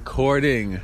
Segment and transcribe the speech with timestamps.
[0.00, 0.80] recording.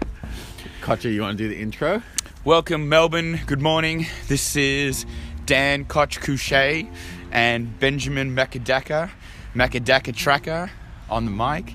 [0.82, 2.02] Kocha, you want to do the intro?
[2.44, 3.40] Welcome, Melbourne.
[3.46, 4.04] Good morning.
[4.28, 5.06] This is
[5.46, 6.86] Dan Koch Couche
[7.32, 9.08] and Benjamin Macadaka,
[9.54, 10.70] Macadaka Tracker
[11.08, 11.74] on the mic.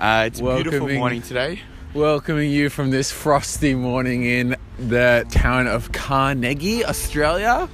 [0.00, 1.60] Uh, it's a beautiful Welcoming- morning today.
[1.94, 7.68] Welcoming you from this frosty morning in the town of Carnegie, Australia.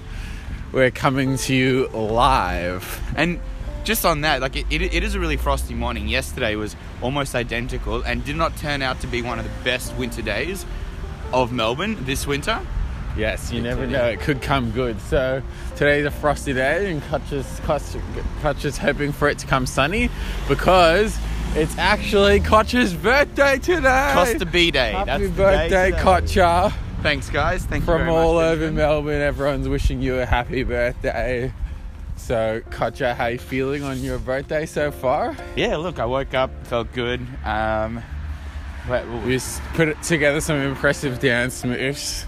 [0.73, 3.01] We're coming to you live.
[3.17, 3.41] And
[3.87, 6.09] just on that, like it, it, it is a really frosty morning.
[6.09, 9.95] Yesterday was almost identical and did not turn out to be one of the best
[9.95, 10.67] winter days
[11.33, 12.61] of Melbourne this winter.
[13.17, 14.05] Yes, you never know.
[14.07, 15.01] It could come good.
[15.01, 15.41] So
[15.77, 17.81] today's a frosty day, and Kocha's, Koch,
[18.43, 20.11] Kocha's hoping for it to come sunny
[20.49, 21.17] because
[21.55, 24.11] it's actually Kocha's birthday today.
[24.13, 24.93] Costa B Day.
[24.93, 26.03] Happy That's the day birthday, today.
[27.03, 27.65] Thanks, guys.
[27.65, 28.73] Thank you From all much, over.
[28.73, 31.53] Melbourne, everyone's wishing you a happy birthday.
[32.17, 35.37] So, Kocha, how you feeling on your birthday so far?
[35.55, 37.21] Yeah, look, I woke up, felt good.
[37.45, 38.03] Um,
[39.25, 42.25] We s- put together some impressive dance moves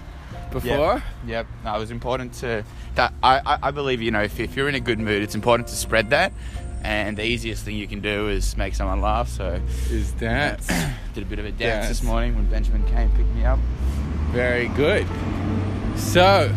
[0.51, 1.01] before.
[1.25, 1.47] Yep.
[1.63, 2.63] No, it was important to
[2.95, 3.13] that.
[3.23, 5.67] I, I, I believe you know if, if you're in a good mood, it's important
[5.69, 6.33] to spread that.
[6.83, 9.27] And the easiest thing you can do is make someone laugh.
[9.29, 10.67] So Is dance.
[11.13, 11.87] did a bit of a dance, Dance.
[11.87, 13.59] this morning when Benjamin came picked me up.
[14.31, 15.07] Very good.
[15.95, 16.53] So,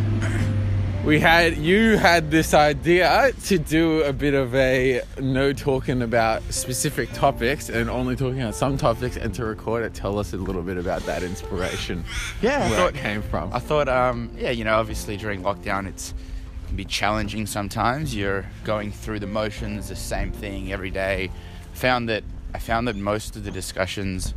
[1.04, 6.42] we had you had this idea to do a bit of a no talking about
[6.44, 9.94] specific topics and only talking about some topics and to record it.
[9.94, 12.04] Tell us a little bit about that inspiration.
[12.40, 13.52] Yeah, I where thought- it came from.
[13.52, 18.14] I thought, um, yeah, you know, obviously during lockdown, it's it can be challenging sometimes.
[18.14, 21.30] You're going through the motions, the same thing every day.
[21.72, 22.22] I Found that
[22.54, 24.34] I found that most of the discussions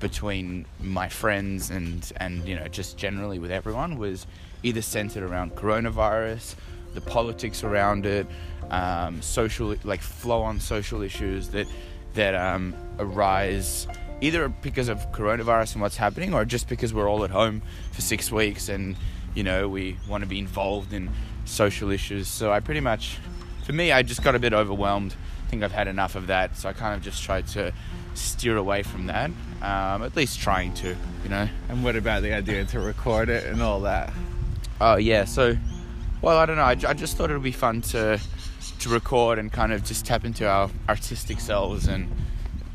[0.00, 4.26] between my friends and and you know just generally with everyone was
[4.62, 6.54] either centered around coronavirus,
[6.94, 8.26] the politics around it,
[8.70, 11.66] um, social like flow on social issues that
[12.14, 13.86] that um, arise
[14.20, 18.00] either because of coronavirus and what's happening or just because we're all at home for
[18.00, 18.96] six weeks and
[19.34, 21.10] you know we want to be involved in
[21.44, 22.28] social issues.
[22.28, 23.18] So i pretty much
[23.64, 25.14] for me i just got a bit overwhelmed.
[25.46, 26.56] I think i've had enough of that.
[26.56, 27.72] So i kind of just tried to
[28.14, 29.30] steer away from that
[29.62, 31.48] um, at least trying to you know?
[31.68, 34.12] And what about the idea to record it and all that?
[34.84, 35.56] Oh yeah, so
[36.22, 36.64] well I don't know.
[36.64, 38.20] I, I just thought it would be fun to
[38.80, 42.10] to record and kind of just tap into our artistic selves, and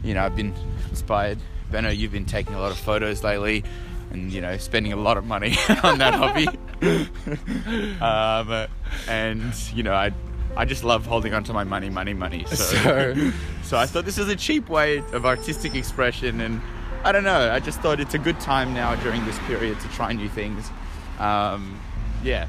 [0.05, 0.53] you know I've been
[0.89, 1.37] inspired.
[1.69, 3.65] Benno, you've been taking a lot of photos lately,
[4.11, 6.47] and you know spending a lot of money on that hobby.
[8.01, 8.67] um,
[9.09, 10.13] and you know I
[10.55, 12.45] I just love holding on to my money, money, money.
[12.45, 13.31] So So,
[13.63, 16.61] so I thought this is a cheap way of artistic expression, and
[17.03, 17.51] I don't know.
[17.51, 20.71] I just thought it's a good time now during this period to try new things.
[21.19, 21.81] Um,
[22.23, 22.47] yeah,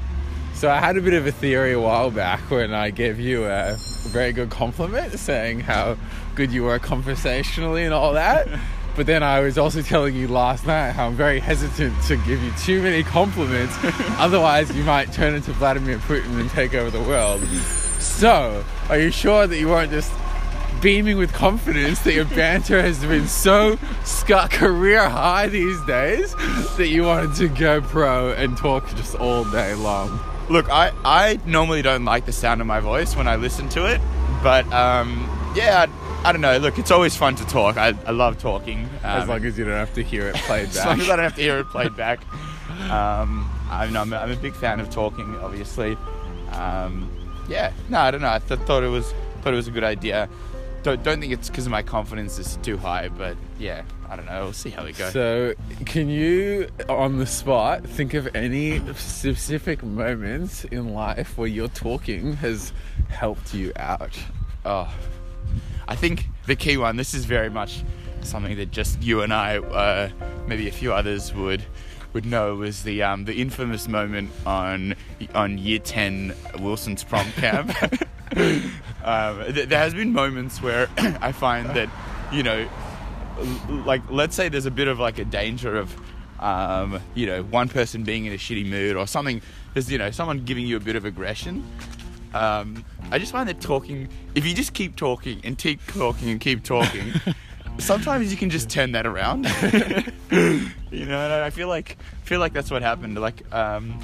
[0.53, 3.45] so I had a bit of a theory a while back when I gave you
[3.45, 3.77] a
[4.09, 5.97] very good compliment saying how
[6.35, 8.47] good you were conversationally and all that.
[8.95, 12.43] But then I was also telling you last night how I'm very hesitant to give
[12.43, 13.73] you too many compliments.
[14.17, 17.41] Otherwise, you might turn into Vladimir Putin and take over the world.
[17.99, 20.11] So, are you sure that you weren't just
[20.81, 26.33] beaming with confidence that your banter has been so sc- career high these days
[26.77, 30.19] that you wanted to go pro and talk just all day long?
[30.49, 33.85] look, I I normally don't like the sound of my voice when I listen to
[33.85, 34.01] it,
[34.41, 35.85] but um, yeah,
[36.23, 36.57] I, I don't know.
[36.57, 37.77] Look, it's always fun to talk.
[37.77, 38.89] I, I love talking.
[39.03, 40.77] As Um, long as you don't have to hear it played back.
[40.77, 42.21] as long as I don't have to hear it played back.
[42.89, 45.95] Um, I mean, I'm, a- I'm a big fan of talking, obviously.
[46.53, 47.11] Um,
[47.47, 48.31] yeah, no, I don't know.
[48.31, 50.27] I th- thought it was thought it was a good idea.
[50.83, 54.43] Don't, don't think it's because my confidence is too high, but yeah, I don't know.
[54.45, 55.09] We'll see how we go.
[55.09, 55.53] So,
[55.85, 62.33] can you, on the spot, think of any specific moments in life where your talking
[62.37, 62.71] has
[63.09, 64.17] helped you out?
[64.65, 64.91] Oh,
[65.87, 66.95] I think the key one.
[66.95, 67.83] This is very much
[68.21, 70.09] something that just you and I, uh,
[70.47, 71.63] maybe a few others would
[72.13, 74.95] would know was the um, the infamous moment on
[75.33, 77.69] on Year Ten Wilson's prom camp.
[79.03, 81.89] um, th- there has been moments where I find that
[82.31, 82.67] you know,
[83.69, 85.95] like let's say there's a bit of like a danger of.
[86.39, 89.41] Um, you know, one person being in a shitty mood or something.
[89.73, 91.65] There's, you know, someone giving you a bit of aggression
[92.33, 96.39] um, I just find that talking, if you just keep talking and keep talking and
[96.39, 97.13] keep talking,
[97.79, 99.45] sometimes you can just turn that around.
[100.31, 103.19] you know, and I feel like feel like that's what happened.
[103.19, 103.99] Like, um,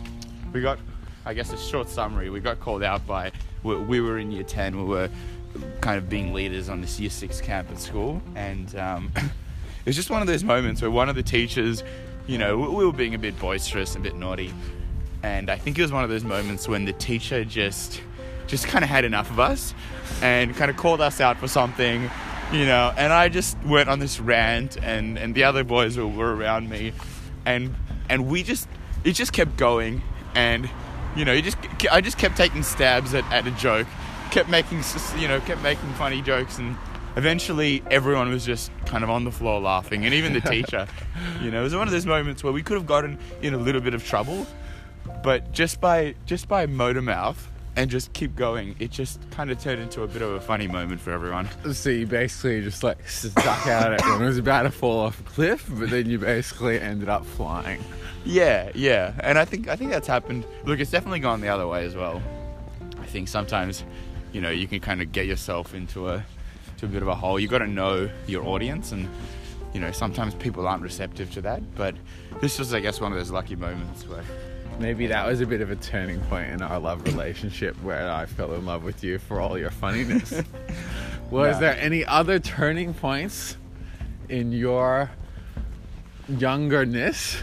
[0.53, 0.79] we got,
[1.25, 2.29] I guess, a short summary.
[2.29, 3.31] We got called out by,
[3.63, 4.77] we, we were in year ten.
[4.77, 5.09] We were
[5.81, 9.95] kind of being leaders on this year six camp at school, and um, it was
[9.95, 11.83] just one of those moments where one of the teachers,
[12.27, 14.53] you know, we, we were being a bit boisterous, a bit naughty,
[15.23, 18.01] and I think it was one of those moments when the teacher just
[18.47, 19.73] just kind of had enough of us
[20.21, 22.09] and kind of called us out for something
[22.51, 26.07] you know, and I just went on this rant, and and the other boys were,
[26.07, 26.93] were around me,
[27.45, 27.73] and
[28.09, 28.67] and we just
[29.03, 30.01] it just kept going,
[30.35, 30.69] and
[31.15, 31.57] you know, you just
[31.91, 33.87] I just kept taking stabs at, at a joke,
[34.31, 34.83] kept making
[35.17, 36.75] you know, kept making funny jokes, and
[37.15, 40.87] eventually everyone was just kind of on the floor laughing, and even the teacher,
[41.41, 43.57] you know, it was one of those moments where we could have gotten in a
[43.57, 44.45] little bit of trouble,
[45.23, 49.59] but just by just by motor mouth and just keep going, it just kind of
[49.59, 51.49] turned into a bit of a funny moment for everyone.
[51.73, 54.21] So you basically just like stuck out at it.
[54.21, 57.83] It was about to fall off a cliff, but then you basically ended up flying.
[58.23, 60.45] Yeah, yeah, and I think I think that's happened.
[60.63, 62.21] Look, it's definitely gone the other way as well.
[62.99, 63.83] I think sometimes,
[64.33, 66.25] you know, you can kind of get yourself into a
[66.77, 67.39] to a bit of a hole.
[67.39, 69.07] You got to know your audience, and
[69.73, 71.75] you know, sometimes people aren't receptive to that.
[71.75, 71.95] But
[72.41, 74.23] this was, I guess, one of those lucky moments where,
[74.79, 78.25] Maybe that was a bit of a turning point in our love relationship where I
[78.25, 80.31] fell in love with you for all your funniness.
[81.31, 81.59] Was Yeah.
[81.59, 83.57] there any other turning points
[84.29, 85.09] in your
[86.29, 87.41] youngerness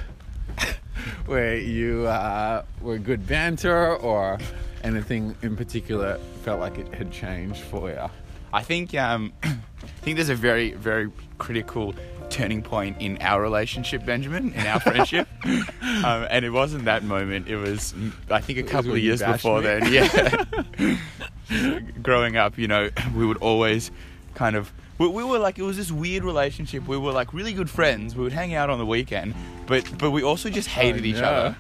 [1.26, 4.38] where you uh, were good banter or
[4.84, 8.10] anything in particular felt like it had changed for you?
[8.52, 9.32] I think um,
[10.02, 11.94] think there's a very very critical
[12.32, 15.28] turning point in our relationship, Benjamin, in our friendship.
[15.44, 17.46] um, and it wasn't that moment.
[17.46, 19.66] It was mm, I think a couple of years before me?
[19.66, 19.92] then.
[19.92, 21.78] Yeah.
[22.02, 23.90] Growing up, you know, we would always
[24.34, 24.72] kind of.
[24.98, 26.86] We, we were like it was this weird relationship.
[26.88, 28.16] We were like really good friends.
[28.16, 29.34] We would hang out on the weekend,
[29.66, 31.24] but but we also just hated each no.
[31.24, 31.56] other.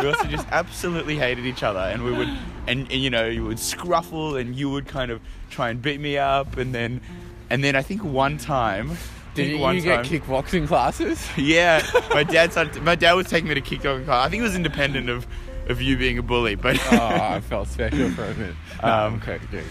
[0.00, 2.28] we also just absolutely hated each other, and we would
[2.68, 5.20] and, and you know you would scruffle, and you would kind of
[5.50, 7.00] try and beat me up, and then
[7.50, 8.96] and then I think one time.
[9.34, 11.26] Did you, one you get kickboxing classes?
[11.36, 12.82] yeah, my dad started.
[12.82, 14.26] My dad was taking me to kickboxing class.
[14.26, 15.26] I think it was independent of,
[15.68, 18.56] of you being a bully, but oh, I felt special for a minute.
[18.80, 19.64] Um, okay, good.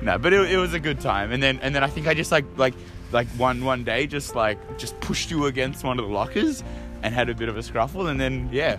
[0.00, 1.32] no, but it, it was a good time.
[1.32, 2.74] And then and then I think I just like like
[3.12, 6.64] like one one day just like just pushed you against one of the lockers
[7.02, 8.78] and had a bit of a scruffle, and then yeah,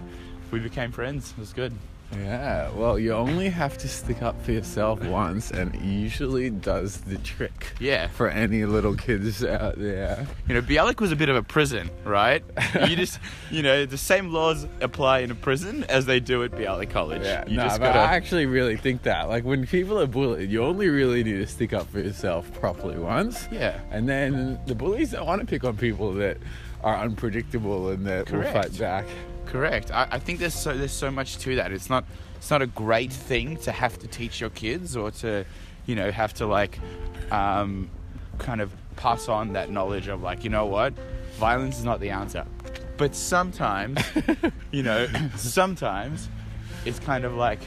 [0.50, 1.33] we became friends.
[1.38, 1.74] It was good.
[2.17, 6.97] Yeah, well, you only have to stick up for yourself once, and it usually does
[7.01, 7.73] the trick.
[7.79, 8.07] Yeah.
[8.07, 10.27] For any little kids out there.
[10.47, 12.43] You know, Bialik was a bit of a prison, right?
[12.87, 13.19] you just,
[13.49, 17.23] you know, the same laws apply in a prison as they do at Bialik College.
[17.23, 17.99] Yeah, you no, just but gotta.
[17.99, 19.29] I actually really think that.
[19.29, 22.97] Like, when people are bullied, you only really need to stick up for yourself properly
[22.97, 23.47] once.
[23.51, 23.79] Yeah.
[23.91, 26.37] And then the bullies don't want to pick on people that
[26.83, 29.05] are unpredictable and that will fight back.
[29.51, 29.92] Correct.
[29.92, 31.71] I, I think there's so there's so much to that.
[31.71, 32.06] It's not
[32.42, 35.45] it's not a great thing to have to teach your kids or to,
[35.86, 36.80] you know, have to like,
[37.31, 37.88] um,
[38.39, 40.92] kind of pass on that knowledge of like, you know what,
[41.33, 42.44] violence is not the answer.
[42.98, 44.01] But sometimes,
[44.71, 46.30] you know, sometimes
[46.83, 47.59] it's kind of like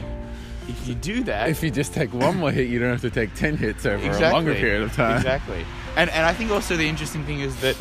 [0.66, 3.10] if you do that, If you just take one more hit, you don't have to
[3.10, 5.18] take 10 hits over a longer period of time.
[5.18, 5.64] Exactly.
[5.94, 7.76] And and I think also the interesting thing is that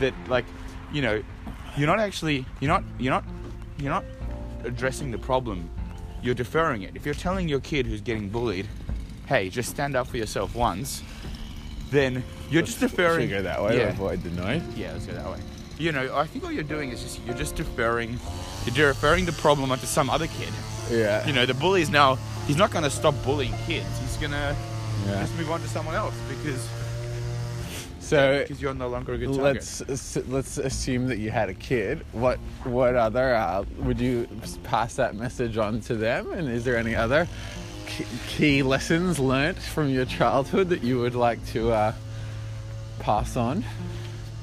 [0.00, 0.46] that like,
[0.94, 1.22] you know,
[1.76, 3.24] you're not actually you're not you're not
[3.78, 4.04] you're not
[4.64, 5.70] addressing the problem.
[6.22, 6.92] You're deferring it.
[6.94, 8.66] If you're telling your kid who's getting bullied,
[9.26, 11.02] "Hey, just stand up for yourself once,"
[11.90, 13.28] then you're just deferring.
[13.28, 13.84] Should go that way Yeah.
[13.86, 14.62] to avoid the noise.
[14.76, 15.38] Yeah, let's go that way.
[15.78, 18.18] You know, I think all you're doing is just you're just deferring,
[18.66, 20.52] you're deferring the problem onto some other kid.
[20.90, 21.24] Yeah.
[21.26, 23.86] You know, the bully's now he's not going to stop bullying kids.
[24.00, 24.56] He's gonna
[25.06, 25.20] Yeah.
[25.20, 26.66] just move on to someone else because
[28.08, 29.82] So because you're no longer a good target.
[29.86, 32.06] let's let's assume that you had a kid.
[32.12, 34.26] What what other uh, would you
[34.64, 36.32] pass that message on to them?
[36.32, 37.28] And is there any other
[38.26, 41.92] key, lessons learnt from your childhood that you would like to uh,
[42.98, 43.62] pass on?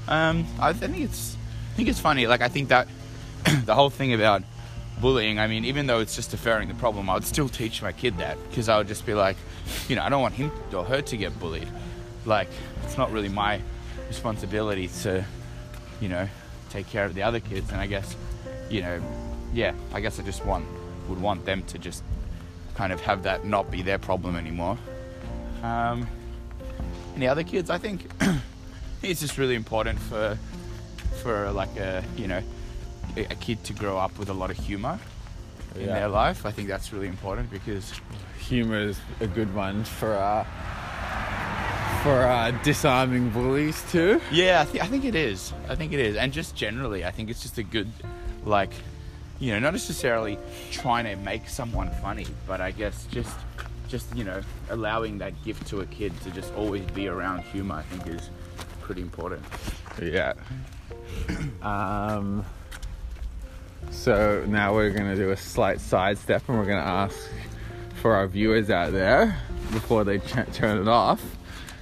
[0.07, 1.35] Um, I think it's
[1.73, 2.27] I think it's funny.
[2.27, 2.87] Like I think that
[3.65, 4.43] the whole thing about
[5.01, 5.39] bullying.
[5.39, 8.19] I mean, even though it's just deferring the problem, I would still teach my kid
[8.19, 9.37] that because I would just be like,
[9.87, 11.67] you know, I don't want him or her to get bullied.
[12.25, 12.49] Like
[12.83, 13.61] it's not really my
[14.07, 15.25] responsibility to,
[16.01, 16.27] you know,
[16.69, 17.71] take care of the other kids.
[17.71, 18.15] And I guess,
[18.69, 19.01] you know,
[19.53, 20.65] yeah, I guess I just want
[21.07, 22.03] would want them to just
[22.73, 24.77] kind of have that not be their problem anymore.
[25.63, 26.07] Um,
[27.13, 28.07] and the other kids, I think,
[29.03, 30.37] it's just really important for
[31.21, 32.41] for like a you know
[33.15, 34.99] a, kid to grow up with a lot of humor
[35.75, 35.93] in Yeah.
[35.93, 36.45] their life.
[36.45, 37.93] I think that's really important because
[38.39, 40.45] Humor is a good one for uh,
[42.05, 44.21] for uh, disarming bullies too.
[44.31, 45.51] yeah, I, th- I think it is.
[45.67, 47.91] I think it is, and just generally, I think it's just a good
[48.43, 48.69] like
[49.39, 50.37] you know not necessarily
[50.69, 53.35] trying to make someone funny, but I guess just
[53.87, 57.73] just you know allowing that gift to a kid to just always be around humor.
[57.73, 58.29] I think is
[58.81, 59.43] pretty important.
[59.99, 60.33] Yeah.
[61.63, 62.45] Um,
[63.89, 67.17] so now we're going to do a slight sidestep and we're going to ask
[68.01, 69.35] for our viewers out there
[69.71, 71.23] before they ch- turn it off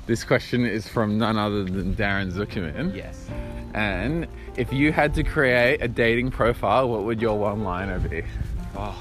[0.06, 2.94] This question is from none other than Darren Zuckerman.
[2.94, 3.26] Yes.
[3.74, 8.24] And if you had to create a dating profile, what would your one liner be?
[8.76, 9.00] Oh,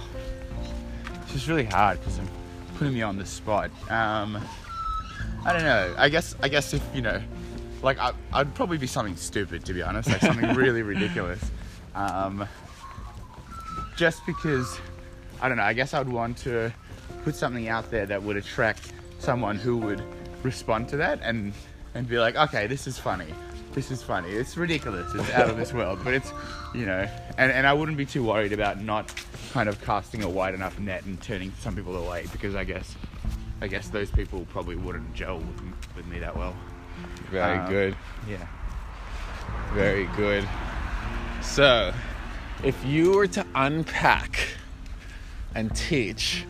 [1.23, 2.29] it's just really hard because I'm
[2.77, 3.71] putting me on the spot.
[3.91, 4.41] Um,
[5.45, 5.93] I don't know.
[5.99, 7.21] I guess I guess if you know,
[7.83, 11.51] like I, I'd probably be something stupid to be honest, like something really ridiculous.
[11.97, 12.47] Um,
[13.97, 14.79] just because
[15.41, 15.65] I don't know.
[15.65, 16.73] I guess I'd want to
[17.25, 20.03] put something out there that would attract someone who would
[20.43, 21.53] respond to that and
[21.95, 23.35] and be like, okay, this is funny.
[23.73, 24.31] This is funny.
[24.31, 25.15] It's ridiculous.
[25.15, 26.33] It's out of this world, but it's,
[26.75, 27.07] you know,
[27.39, 29.13] and, and I wouldn't be too worried about not
[29.53, 32.97] kind of casting a wide enough net and turning some people away because I guess,
[33.61, 35.63] I guess those people probably wouldn't gel with,
[35.97, 36.55] with me that well.
[37.31, 37.97] Very Um, good.
[38.29, 38.47] Yeah.
[39.75, 40.49] Very good.
[41.43, 41.93] So,
[42.65, 44.39] if you were to unpack
[45.55, 46.45] and teach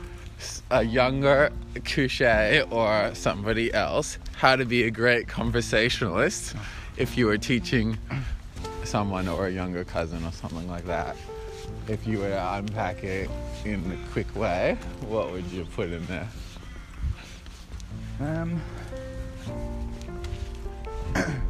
[0.72, 1.52] a younger
[1.84, 6.56] Couche or somebody else how to be a great conversationalist,
[6.96, 7.98] if you were teaching
[8.82, 11.14] someone or a younger cousin or something like that,
[11.88, 13.30] if you were to unpack it
[13.66, 16.28] in a quick way, what would you put in there?
[18.20, 18.60] Um.
[21.14, 21.42] it's,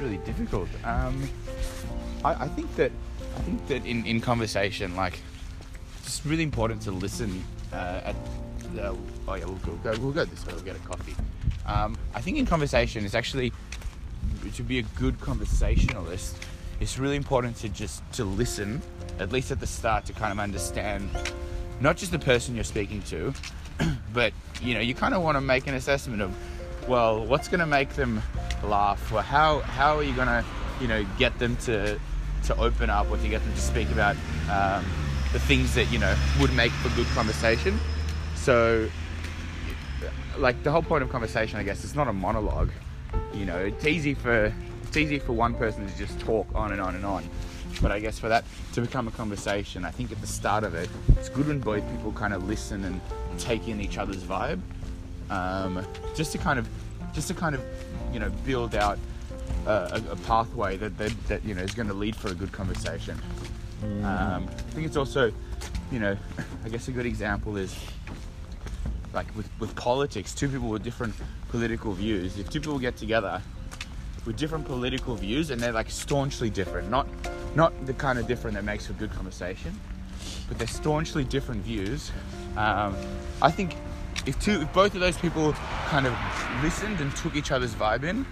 [0.00, 0.68] really difficult.
[0.84, 1.28] Um,
[2.24, 2.92] I, I think that
[3.36, 5.20] I think that in, in conversation, like,
[6.06, 7.42] it's really important to listen.
[7.72, 8.16] Uh, at
[8.74, 8.96] the,
[9.28, 10.54] oh yeah, we'll go, go we'll go this way.
[10.54, 11.14] We'll get a coffee.
[11.66, 13.52] Um, I think in conversation, it's actually
[14.54, 16.36] to be a good conversationalist.
[16.78, 18.80] It's really important to just to listen,
[19.18, 21.10] at least at the start, to kind of understand
[21.80, 23.34] not just the person you're speaking to,
[24.12, 24.32] but
[24.62, 26.32] you know you kind of want to make an assessment of
[26.88, 28.22] well what's going to make them
[28.62, 30.44] laugh or how how are you going to
[30.80, 31.98] you know get them to
[32.44, 34.16] to open up or to get them to speak about
[34.50, 34.84] um,
[35.36, 37.78] the things that you know would make for good conversation.
[38.34, 38.88] So
[40.38, 42.70] like the whole point of conversation i guess it's not a monologue
[43.34, 43.56] you know.
[43.56, 44.52] It's easy for
[44.82, 47.28] it's easy for one person to just talk on and on and on.
[47.82, 50.74] But I guess for that to become a conversation, I think at the start of
[50.74, 53.00] it, it's good when both people kind of listen and
[53.38, 54.60] take in each other's vibe,
[55.28, 56.66] um, just to kind of,
[57.12, 57.62] just to kind of,
[58.12, 58.98] you know, build out
[59.66, 62.52] a, a, pathway that, that that you know is going to lead for a good
[62.52, 63.20] conversation.
[63.82, 65.32] Um, I think it's also,
[65.90, 66.16] you know,
[66.64, 67.74] I guess a good example is
[69.12, 71.14] like with, with politics, two people with different
[71.48, 72.38] political views.
[72.38, 73.40] If two people get together
[74.26, 77.06] with different political views and they're like staunchly different, not
[77.54, 79.78] not the kind of different that makes for good conversation,
[80.48, 82.12] but they're staunchly different views.
[82.56, 82.94] Um,
[83.40, 83.76] I think
[84.26, 85.52] if two, if both of those people
[85.88, 86.14] kind of
[86.62, 88.26] listened and took each other's vibe in,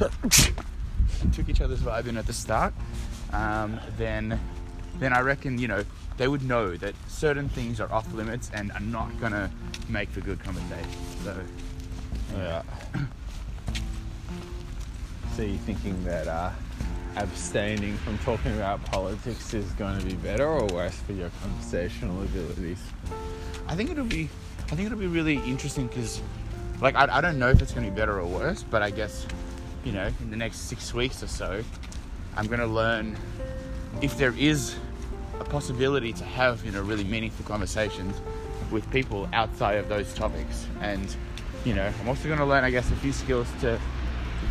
[1.32, 2.74] took each other's vibe in at the start,
[3.32, 4.38] um, then
[4.98, 5.84] then I reckon you know
[6.16, 9.50] they would know that certain things are off limits and are not gonna
[9.88, 11.00] make for good conversation.
[11.24, 11.36] So
[12.36, 12.62] Yeah.
[15.36, 16.50] So you thinking that uh,
[17.16, 22.20] abstaining from talking about politics is going to be better or worse for your conversational
[22.22, 22.78] abilities?
[23.68, 24.28] I think it'll be
[24.70, 26.20] I think it'll be really interesting because
[26.80, 29.26] like I, I don't know if it's gonna be better or worse, but I guess
[29.84, 31.64] you know in the next six weeks or so,
[32.40, 33.18] I'm gonna learn
[34.00, 34.74] if there is
[35.40, 38.18] a possibility to have you know really meaningful conversations
[38.70, 41.14] with people outside of those topics, and
[41.66, 43.78] you know I'm also gonna learn I guess a few skills to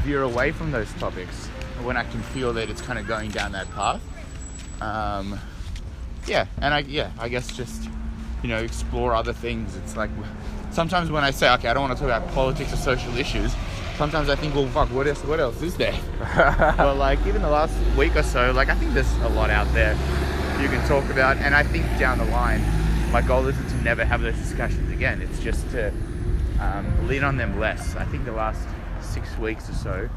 [0.04, 1.48] veer away from those topics
[1.82, 4.02] when I can feel that it's kind of going down that path.
[4.84, 5.40] Um,
[6.28, 7.90] yeah, and I yeah, I guess just
[8.44, 9.76] you know explore other things.
[9.78, 10.12] It's like
[10.70, 13.52] sometimes when I say okay, I don't want to talk about politics or social issues.
[14.00, 15.22] Sometimes I think, well, fuck, what else?
[15.26, 15.94] What else is there?
[16.78, 19.68] but like even the last week or so, like I think there's a lot out
[19.74, 19.92] there
[20.62, 22.62] you can talk about, and I think down the line,
[23.12, 25.22] my goal isn't to never have those discussions again.
[25.22, 25.92] It's just to
[26.62, 27.98] um, lean on them less.
[27.98, 28.66] I think the last
[29.02, 30.10] six weeks or so,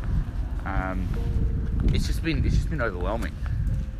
[0.64, 1.08] um,
[1.92, 3.34] it's just been it's just been overwhelming.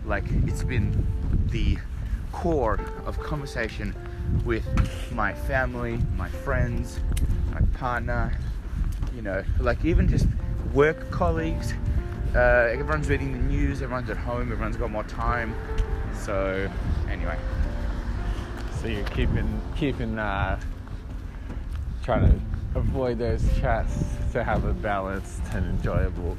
[0.07, 1.05] Like it's been
[1.49, 1.77] the
[2.31, 3.97] core of conversation
[4.45, 4.65] with
[5.12, 7.01] my family, my friends,
[7.51, 8.39] my partner.
[9.14, 10.26] You know, like even just
[10.73, 11.75] work colleagues.
[12.35, 13.83] Uh, everyone's reading the news.
[13.83, 14.50] Everyone's at home.
[14.52, 15.54] Everyone's got more time.
[16.14, 16.71] So
[17.11, 17.37] anyway,
[18.81, 20.59] So you're keeping keeping uh,
[22.02, 23.92] trying to avoid those chats
[24.33, 26.37] to have a balanced and enjoyable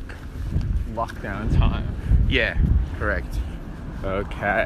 [0.93, 1.87] lockdown time.
[2.27, 2.57] yeah,
[2.97, 3.39] correct.
[4.03, 4.63] Okay.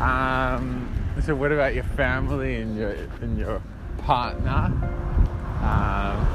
[0.00, 0.88] Um,
[1.22, 3.60] so what about your family and your and your
[3.98, 4.72] partner?
[5.62, 6.26] Um,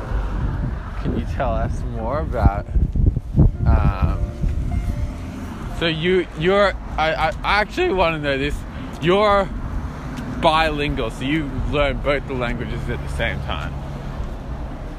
[1.01, 2.65] can you tell us more about?
[3.65, 4.19] Um,
[5.79, 8.55] so you you're I, I actually want to know this.
[9.01, 9.49] You're
[10.41, 13.73] bilingual, so you learn both the languages at the same time.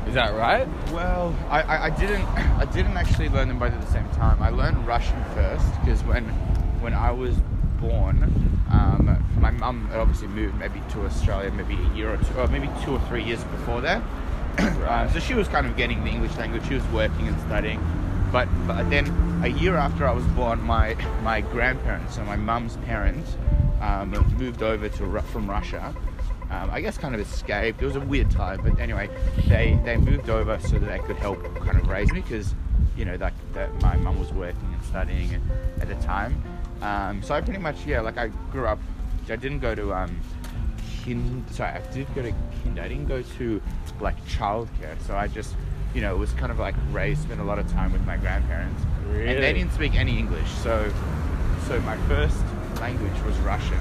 [0.06, 0.66] Is that right?
[0.90, 4.42] Well, I, I, I didn't I didn't actually learn them both at the same time.
[4.42, 6.24] I learned Russian first because when
[6.80, 7.36] when I was
[7.80, 8.22] born,
[8.70, 12.46] um, my mum had obviously moved maybe to Australia maybe a year or two, or
[12.48, 14.02] maybe two or three years before that.
[14.60, 15.04] Right.
[15.04, 16.66] Um, so she was kind of getting the English language.
[16.66, 17.80] She was working and studying.
[18.32, 19.06] But, but then
[19.42, 23.36] a year after I was born, my my grandparents, so my mum's parents,
[23.80, 25.94] um, moved over to from Russia.
[26.50, 27.80] Um, I guess kind of escaped.
[27.80, 29.08] It was a weird time, but anyway,
[29.48, 32.54] they they moved over so that they could help kind of raise me because
[32.96, 33.32] you know that,
[33.82, 35.40] my mum was working and studying
[35.80, 36.42] at, the time.
[36.82, 38.78] Um, so I pretty much yeah, like I grew up.
[39.28, 40.20] I didn't go to um,
[41.02, 41.44] kin.
[41.50, 42.82] Sorry, I did go to kinder.
[42.82, 43.60] I didn't go to
[44.00, 44.96] like childcare.
[45.06, 45.54] So I just
[45.94, 48.16] you know it was kind of like raised, spent a lot of time with my
[48.16, 50.48] grandparents, and they didn't speak any English.
[50.62, 50.92] So
[51.66, 52.36] so my first
[52.80, 53.78] language was Russian.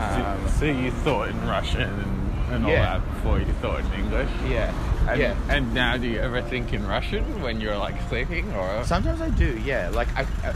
[0.00, 2.98] Um, so, so you thought in Russian and, and all Yeah.
[2.98, 4.30] that before you thought in English?
[4.48, 4.72] yeah,
[5.08, 5.34] And, yeah.
[5.48, 8.82] and now do you ever think in Russian when you're like sleeping or?
[8.84, 9.90] Sometimes I do, yeah.
[9.90, 10.54] Like I, I,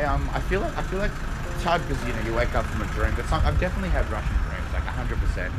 [0.00, 1.12] I um, I feel like I feel like
[1.54, 3.90] it's hard because you know you wake up from a dream, but some, I've definitely
[3.90, 5.52] had Russian dreams, like hundred percent.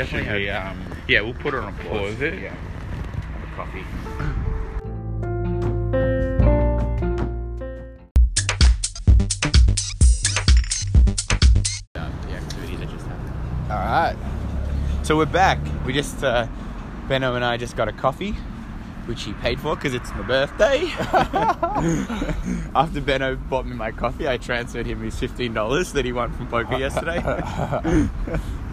[0.00, 0.66] Definitely Should we, had.
[0.66, 1.88] um, yeah, we'll put it on pause.
[1.88, 2.40] pause it?
[2.40, 2.54] Yeah.
[2.54, 3.84] Have a coffee.
[11.96, 13.70] Um, the activities that just happened.
[13.70, 14.16] All right.
[15.02, 15.58] So we're back.
[15.84, 16.46] We just uh,
[17.06, 18.32] Benno and I just got a coffee,
[19.04, 20.86] which he paid for because it's my birthday.
[22.74, 26.32] After Benno bought me my coffee, I transferred him his fifteen dollars that he won
[26.32, 27.20] from poker yesterday.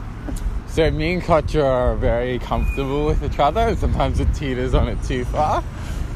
[0.77, 4.87] So me and Kocha are very comfortable with each other, and sometimes it teeters on
[4.87, 5.63] it too far.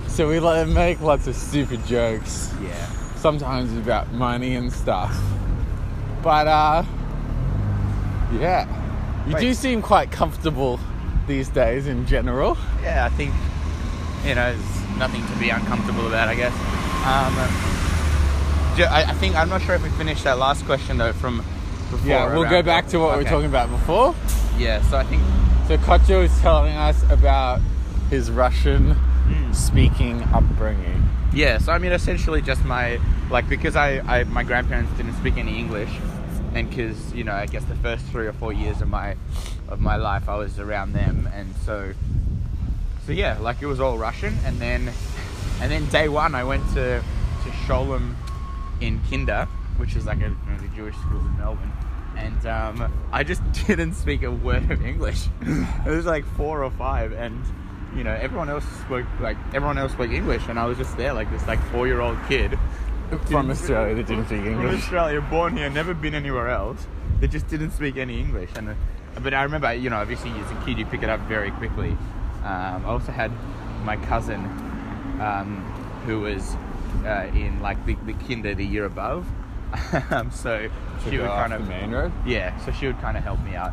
[0.07, 5.19] So we like make lots of stupid jokes, yeah, sometimes about money and stuff.
[6.21, 6.83] But uh,
[8.33, 8.67] yeah,
[9.27, 10.79] you do seem quite comfortable
[11.25, 12.55] these days in general.
[12.83, 13.03] yeah.
[13.03, 13.33] I think
[14.23, 16.27] you know there's nothing to be uncomfortable about.
[16.27, 16.53] I guess.
[16.53, 17.33] Um,
[18.93, 21.43] I, think I'm not sure if we finished that last question though from.
[21.89, 23.23] Before Yeah, we'll go back to what we Okay.
[23.23, 24.15] were talking about before.
[24.57, 25.21] Yeah, so I think
[25.67, 27.61] So Kocha is telling us about
[28.09, 29.53] his Russian Hmm.
[29.53, 31.07] speaking upbringing.
[31.31, 35.37] Yeah, so I mean, essentially, just my like because I, I my grandparents didn't speak
[35.37, 35.89] any English,
[36.53, 39.15] and because you know, I guess the first three or four years of my
[39.69, 41.93] of my life, I was around them, and so
[43.05, 44.91] so yeah, like it was all Russian, and then
[45.61, 48.15] and then day one, I went to to Sholem
[48.81, 51.71] in Kinder, which is like a, the Jewish school in Melbourne.
[52.21, 55.27] And um, I just didn't speak a word of English.
[55.41, 57.43] it was like four or five, and
[57.95, 61.13] you know everyone else spoke like everyone else spoke English, and I was just there
[61.13, 62.57] like this like four year old kid
[63.25, 64.83] From Australia that didn't speak from English.
[64.83, 66.87] Australia, born here, never been anywhere else.
[67.19, 68.73] They just didn't speak any English, and uh,
[69.21, 71.91] but I remember, you know, obviously as a kid, you pick it up very quickly.
[72.43, 73.31] Um, I also had
[73.83, 74.39] my cousin,
[75.19, 75.63] um,
[76.05, 76.55] who was
[77.05, 79.25] uh, in like the, the kinder the year above,
[80.11, 80.69] um, so
[81.03, 82.11] she would kind of main road.
[82.25, 83.71] yeah, so she would kind of help me out,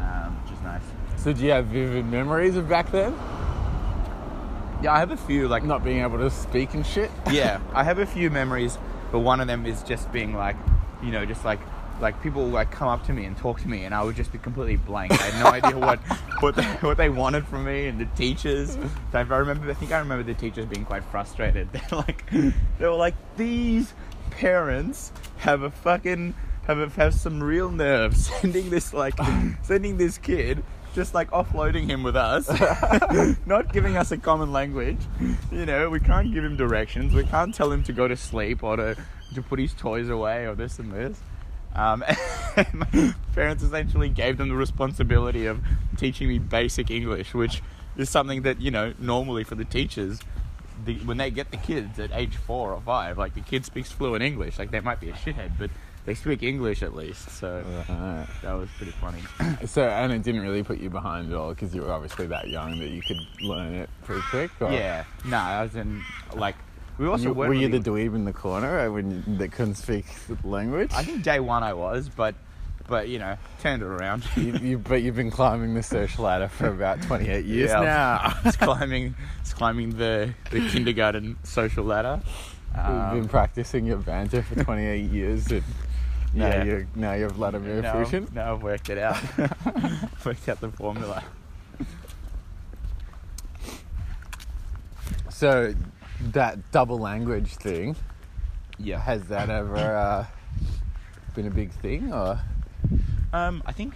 [0.00, 0.82] um, which is nice.
[1.16, 3.12] So do you have vivid memories of back then?
[4.82, 7.10] Yeah, I have a few like Not being able to speak and shit?
[7.30, 8.78] yeah, I have a few memories,
[9.12, 10.56] but one of them is just being like,
[11.02, 11.60] you know, just like
[12.00, 14.32] like people like come up to me and talk to me, and I would just
[14.32, 15.12] be completely blank.
[15.12, 15.98] I had no idea what
[16.40, 18.76] what they, what they wanted from me, and the teachers.
[19.12, 21.70] So I remember, I think I remember the teachers being quite frustrated.
[21.72, 23.94] They're like, they were like, these
[24.30, 26.34] parents have a fucking
[26.66, 29.14] have a, have some real nerve sending this like
[29.62, 30.62] sending this kid
[30.94, 32.50] just like offloading him with us,
[33.46, 34.98] not giving us a common language.
[35.50, 37.14] You know, we can't give him directions.
[37.14, 38.96] We can't tell him to go to sleep or to,
[39.34, 41.18] to put his toys away or this and this.
[41.74, 42.04] Um,
[42.56, 45.62] and my parents essentially gave them the responsibility of
[45.96, 47.62] teaching me basic English, which
[47.96, 50.20] is something that, you know, normally for the teachers,
[50.84, 53.90] the, when they get the kids at age four or five, like the kid speaks
[53.92, 55.70] fluent English, like they might be a shithead, but
[56.04, 57.28] they speak English at least.
[57.30, 58.26] So Right.
[58.42, 59.22] that was pretty funny.
[59.66, 62.48] So, and it didn't really put you behind at all because you were obviously that
[62.48, 64.50] young that you could learn it pretty quick?
[64.60, 64.72] Or?
[64.72, 66.02] Yeah, no, I was in
[66.34, 66.56] like
[66.98, 69.52] we also You, were you the really- dweeb in the corner uh, when you, that
[69.52, 70.04] couldn't speak
[70.44, 70.90] language?
[70.94, 72.34] I think day one I was, but
[72.88, 74.24] but you know turned it around.
[74.36, 78.34] you, you, but you've been climbing the social ladder for about 28 years Yeah, now.
[78.44, 82.20] it's climbing, it's climbing the the kindergarten social ladder.
[82.74, 85.62] You've Um, been practicing your banter for 28 years, and
[86.32, 86.64] now Yeah.
[86.64, 88.32] you're now you're Vladimir now, Putin.
[88.32, 89.18] now I've worked it out.
[90.24, 91.22] worked out the formula.
[95.28, 95.74] So
[96.32, 97.96] that double language thing
[98.78, 99.00] Yeah.
[99.00, 100.26] has that ever uh,
[101.34, 102.40] been a big thing, or
[103.32, 103.94] Um, I think,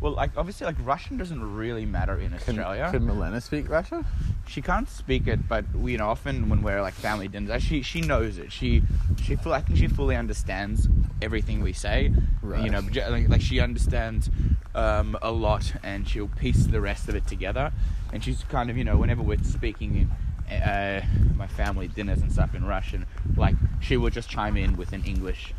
[0.00, 2.88] well, like obviously, like Russian doesn't really matter in Can, Australia.
[2.90, 4.04] Could Milena speak Russian?
[4.48, 7.82] she can't speak it, but we, you know, often when we're like family dinners, she
[7.82, 8.50] she knows it.
[8.50, 8.82] She
[9.22, 10.88] she full, I think she fully understands
[11.20, 12.12] everything we say.
[12.42, 12.64] Right.
[12.64, 14.30] You know, like, like she understands
[14.74, 17.72] um, a lot, and she'll piece the rest of it together.
[18.12, 20.08] And she's kind of, you know, whenever we're speaking
[20.48, 21.04] in uh,
[21.36, 23.04] my family dinners and stuff in Russian,
[23.36, 25.52] like she will just chime in with an English,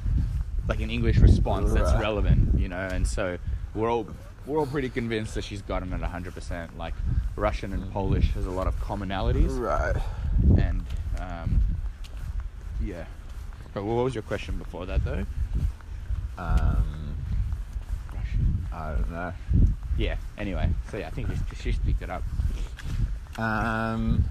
[0.69, 2.57] like an English response that's relevant.
[2.59, 3.37] You know, and so
[3.75, 4.07] we're all
[4.45, 6.77] we're all pretty convinced that she's got them at 100%.
[6.77, 6.93] Like
[7.35, 10.01] Russian and Polish has a lot of commonalities, Right.
[10.57, 10.85] and
[11.19, 11.61] um,
[12.81, 13.05] yeah.
[13.73, 15.25] But what was your question before that though?
[16.37, 17.15] Um,
[18.13, 18.67] Russian.
[18.71, 19.33] I don't know.
[19.97, 20.15] Yeah.
[20.37, 21.27] Anyway, so yeah, I think
[21.61, 22.23] she, she picked it up.
[23.37, 24.23] Um,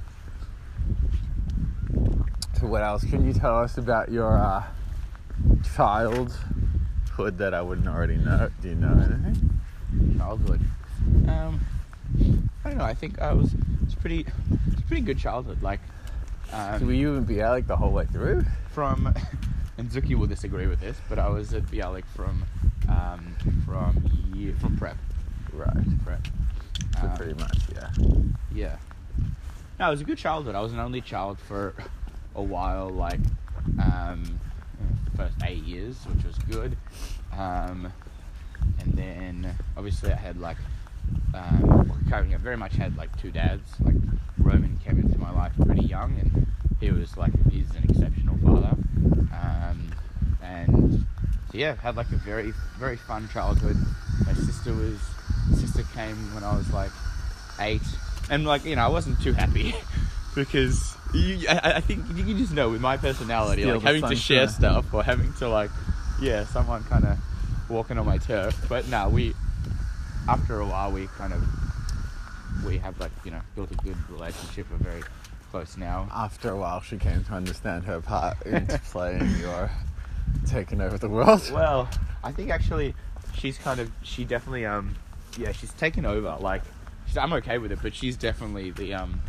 [2.59, 4.63] so what else can you tell us about your uh,
[5.77, 8.51] childhood that I wouldn't already know?
[8.63, 9.61] Do you know anything?
[10.19, 10.61] Childhood.
[11.29, 11.61] Um,
[12.65, 12.85] I don't know.
[12.85, 13.55] I think I was.
[13.85, 14.27] It's pretty.
[14.73, 15.63] It's pretty good childhood.
[15.63, 15.81] Like.
[16.53, 18.45] Um, So were you in Bialik the whole way through?
[18.71, 19.07] from
[19.79, 22.45] and Zuki will disagree with this, but I was at Bialik from
[22.89, 23.35] um,
[23.67, 24.03] from
[24.35, 24.97] year from prep
[25.53, 26.05] Right.
[26.05, 26.27] prep.
[27.01, 27.91] So Um, pretty much, yeah.
[28.53, 28.77] Yeah.
[29.81, 30.55] No, it was a good childhood.
[30.55, 31.75] I was an only child for
[32.37, 33.21] a while, like
[33.83, 34.39] um,
[35.05, 36.77] the first eight years, which was good.
[37.37, 37.93] Um,
[38.81, 40.57] and then obviously I had like
[41.35, 43.73] um, I very much had like two dads.
[43.81, 43.95] Like
[44.39, 46.47] Roman came into my life pretty young, and
[46.81, 48.77] he was like he's an exceptional father.
[49.33, 49.91] Um,
[50.43, 51.07] and
[51.51, 53.77] so yeah, had like a very very fun childhood.
[54.27, 54.99] My sister was
[55.55, 56.91] sister came when I was like
[57.61, 57.83] eight,
[58.31, 59.75] and like you know I wasn't too happy
[60.35, 64.49] because you, I, I think you just know with my personality, like having to share
[64.49, 64.83] sunshine.
[64.83, 65.71] stuff or having to like
[66.21, 67.19] yeah someone kind of
[67.69, 68.67] walking on my turf.
[68.69, 69.35] But no, we
[70.29, 71.43] after a while we kind of
[72.65, 74.67] we have like you know built a good relationship.
[74.71, 75.03] We're very
[75.51, 76.09] close now.
[76.15, 79.71] After a while, she came to understand her part into playing your
[80.47, 81.51] taking over the world.
[81.53, 81.89] Well,
[82.23, 82.95] I think actually
[83.35, 84.97] she's kind of she definitely um
[85.39, 86.37] yeah she's taken over.
[86.41, 86.63] Like
[87.17, 89.21] I'm okay with it, but she's definitely the um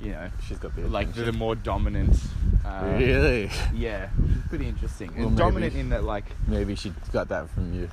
[0.00, 1.38] you know She's got the like the, attention.
[1.38, 2.16] more dominant.
[2.64, 3.50] Uh, really.
[3.74, 5.12] Yeah, which is pretty interesting.
[5.16, 7.88] Well, and dominant maybe- in that like Maybe she got that from you.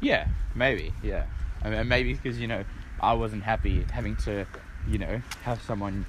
[0.00, 1.24] yeah maybe yeah
[1.62, 2.64] I mean, maybe because you know
[3.00, 4.46] I wasn't happy having to
[4.88, 6.04] you know have someone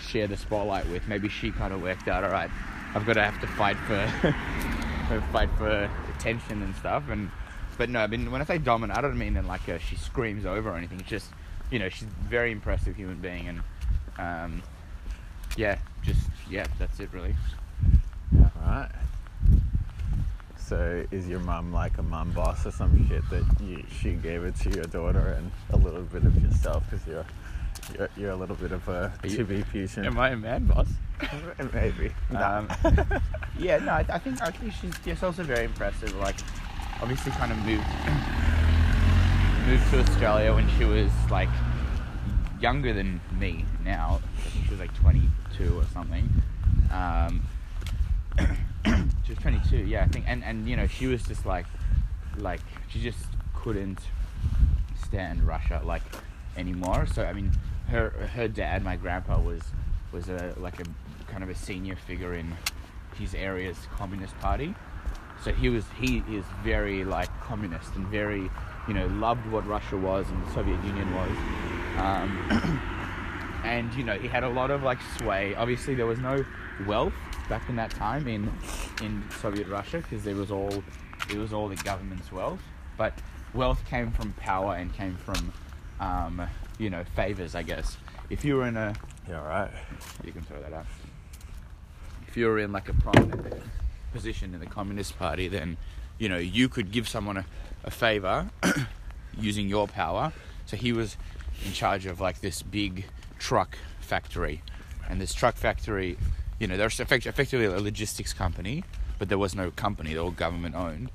[0.00, 1.06] share the spotlight with.
[1.08, 2.22] Maybe she kind of worked out.
[2.24, 2.50] All right,
[2.94, 4.06] I've got to have to fight for
[5.32, 7.04] fight for attention and stuff.
[7.10, 7.30] And
[7.78, 10.46] but no, I mean when I say dominant, I don't mean in like she screams
[10.46, 11.00] over or anything.
[11.00, 11.30] It's just
[11.70, 13.60] you know she's a very impressive human being and
[14.18, 14.62] um,
[15.56, 17.34] yeah, just yeah, that's it really.
[18.32, 18.88] Right.
[20.58, 24.42] So is your mum like a mum boss or some shit that you, she gave
[24.42, 27.24] it to your daughter and a little bit of yourself because you're,
[27.96, 30.04] you're you're a little bit of a Are you- to be fusion.
[30.04, 30.88] Am I a man boss?
[31.72, 32.10] Maybe.
[32.36, 32.68] Um,
[33.58, 36.14] yeah, no, I, I think I think she's just also very impressive.
[36.16, 36.36] Like,
[37.00, 37.84] obviously, kind of moved
[39.66, 41.48] moved to Australia when she was like
[42.60, 43.64] younger than me.
[43.84, 44.92] Now, I think she was like
[45.56, 46.28] 22 or something.
[46.90, 47.42] Um,
[49.24, 51.66] she was 22, yeah, I think, and and you know, she was just like,
[52.38, 54.00] like she just couldn't
[55.04, 56.02] stand Russia like
[56.56, 57.06] anymore.
[57.06, 57.52] So I mean,
[57.88, 59.62] her her dad, my grandpa, was
[60.12, 60.84] was a like a
[61.30, 62.54] kind of a senior figure in
[63.16, 64.74] his area's communist party.
[65.42, 68.50] So he was he is very like communist and very
[68.88, 71.36] you know loved what Russia was and the Soviet Union was.
[71.98, 72.90] Um,
[73.66, 75.54] and you know he had a lot of like sway.
[75.56, 76.44] Obviously, there was no
[76.86, 77.12] wealth
[77.48, 78.50] back in that time in
[79.02, 80.82] in Soviet Russia because there was all
[81.30, 82.60] it was all the government's wealth.
[82.96, 83.12] But
[83.52, 85.52] wealth came from power and came from
[86.00, 86.48] um,
[86.78, 87.96] you know favors, I guess.
[88.30, 88.94] If you were in a
[89.28, 89.70] You're right.
[90.24, 90.86] you can throw that out.
[92.28, 93.62] If you were in like a prominent
[94.12, 95.76] position in the Communist Party, then
[96.18, 97.46] you know you could give someone a,
[97.82, 98.48] a favor
[99.36, 100.32] using your power.
[100.66, 101.16] So he was
[101.64, 103.06] in charge of like this big
[103.38, 104.62] truck factory,
[105.08, 106.16] and this truck factory,
[106.58, 108.84] you know, they're effect- effectively a logistics company,
[109.18, 111.10] but there was no company; they were government owned.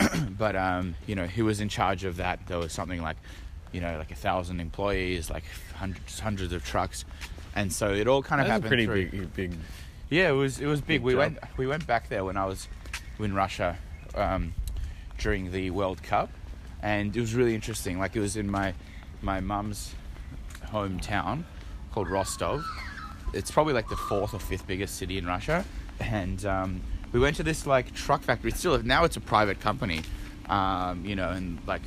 [0.38, 2.46] but um, you know, he was in charge of that.
[2.46, 3.16] There was something like,
[3.72, 7.04] you know, like a thousand employees, like hundreds, hundreds of trucks,
[7.54, 8.68] and so it all kind of That's happened.
[8.68, 9.58] pretty through- big, big.
[10.10, 11.00] yeah, it was it was big.
[11.00, 11.18] Big we job.
[11.18, 12.68] went we went back there when I was
[13.18, 13.76] in Russia
[14.14, 14.54] um,
[15.18, 16.30] during the World Cup,
[16.82, 17.98] and it was really interesting.
[17.98, 18.74] Like it was in my
[19.20, 19.94] my mum's
[20.70, 21.44] hometown
[21.92, 22.64] called Rostov.
[23.32, 25.64] It's probably like the fourth or fifth biggest city in Russia,
[26.00, 26.80] and um,
[27.12, 28.50] we went to this like truck factory.
[28.50, 30.00] It's still now it's a private company,
[30.48, 31.82] um, you know, and like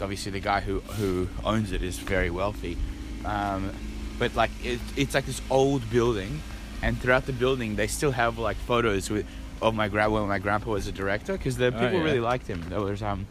[0.00, 2.76] obviously the guy who who owns it is very wealthy.
[3.24, 3.70] Um,
[4.18, 6.40] but like it, it's like this old building,
[6.82, 9.26] and throughout the building they still have like photos with
[9.60, 12.04] of my grand when my grandpa was a director because the Oh, people yeah.
[12.04, 12.64] really liked him.
[12.70, 13.26] There was um,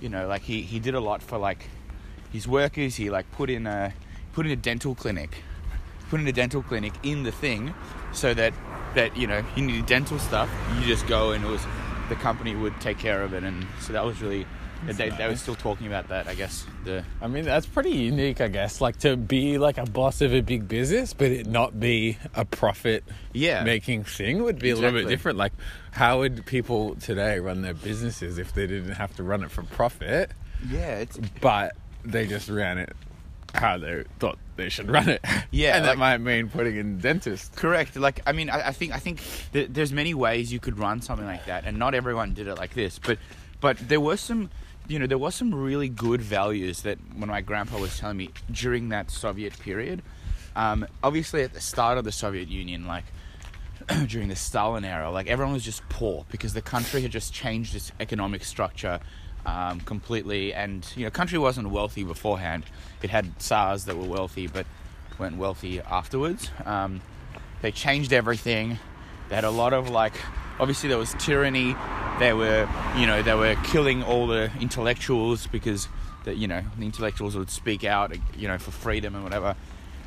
[0.00, 1.68] you know, like he he did a lot for like
[2.32, 2.96] his workers.
[2.96, 3.92] He like put in a
[4.32, 5.42] put in a dental clinic,
[6.10, 7.74] put in a dental clinic in the thing,
[8.12, 8.52] so that
[8.94, 10.50] that you know you needed dental stuff.
[10.78, 11.64] You just go and it was
[12.08, 14.46] the company would take care of it, and so that was really.
[14.84, 16.66] They, they were still talking about that, I guess.
[16.84, 18.82] The I mean, that's pretty unique, I guess.
[18.82, 22.44] Like to be like a boss of a big business, but it not be a
[22.44, 25.38] profit yeah, making thing would be a little bit different.
[25.38, 25.54] Like,
[25.92, 29.62] how would people today run their businesses if they didn't have to run it for
[29.62, 30.30] profit,
[30.68, 31.74] yeah, it's but
[32.10, 32.94] they just ran it
[33.54, 35.24] how they thought they should run it?
[35.50, 37.56] Yeah, and that like- might mean putting in dentist.
[37.56, 37.96] Correct.
[37.96, 39.20] Like, I mean, I, I think I think
[39.52, 42.56] th- there's many ways you could run something like that, and not everyone did it
[42.56, 42.98] like this.
[42.98, 43.18] But,
[43.60, 44.50] but there were some,
[44.88, 48.30] you know, there was some really good values that when my grandpa was telling me
[48.50, 50.02] during that Soviet period.
[50.54, 53.04] Um, obviously, at the start of the Soviet Union, like
[54.06, 57.74] during the Stalin era, like everyone was just poor because the country had just changed
[57.74, 59.00] its economic structure
[59.46, 62.64] um, completely, and you know, country wasn't wealthy beforehand.
[63.02, 64.66] It had tsars that were wealthy, but
[65.18, 66.50] weren't wealthy afterwards.
[66.64, 67.00] Um,
[67.62, 68.78] they changed everything.
[69.28, 70.14] They had a lot of like,
[70.58, 71.74] obviously there was tyranny.
[72.18, 75.88] They were, you know, they were killing all the intellectuals because,
[76.24, 79.54] the, you know, the intellectuals would speak out, you know, for freedom and whatever.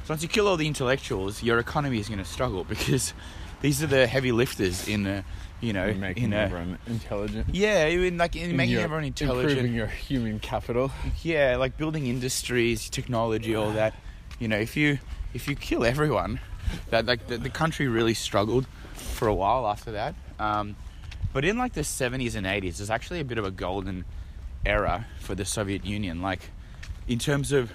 [0.04, 3.14] So once you kill all the intellectuals, your economy is going to struggle because
[3.62, 5.24] these are the heavy lifters in a,
[5.62, 7.48] you know, making in a, everyone intelligent.
[7.54, 9.52] yeah, in like in, In making your- everyone intelligent.
[9.52, 10.92] Improving your human capital.
[11.22, 13.94] Yeah, like building industries, technology, all that.
[14.40, 15.00] You know, if you
[15.34, 16.40] if you kill everyone,
[16.90, 20.16] that like the, the country really struggled for a while after that.
[20.40, 20.76] Um,
[21.34, 24.06] but in like the 70s and 80s, there's actually a bit of a golden
[24.66, 26.22] era for the Soviet Union.
[26.22, 26.50] Like
[27.08, 27.72] in terms of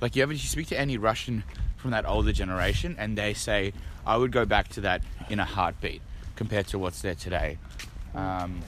[0.00, 1.44] like you ever you speak to any Russian
[1.76, 3.72] from that older generation, and they say
[4.06, 6.00] I would go back to that in a heartbeat
[6.36, 7.58] compared to what's there today.
[8.14, 8.60] Um,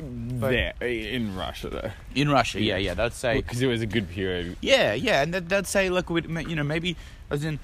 [0.00, 4.08] there in Russia, though, in Russia, yeah, yeah, they'd say because it was a good
[4.08, 4.56] period.
[4.60, 6.96] Yeah, yeah, and they'd, they'd say, look, you know, maybe
[7.30, 7.58] as in,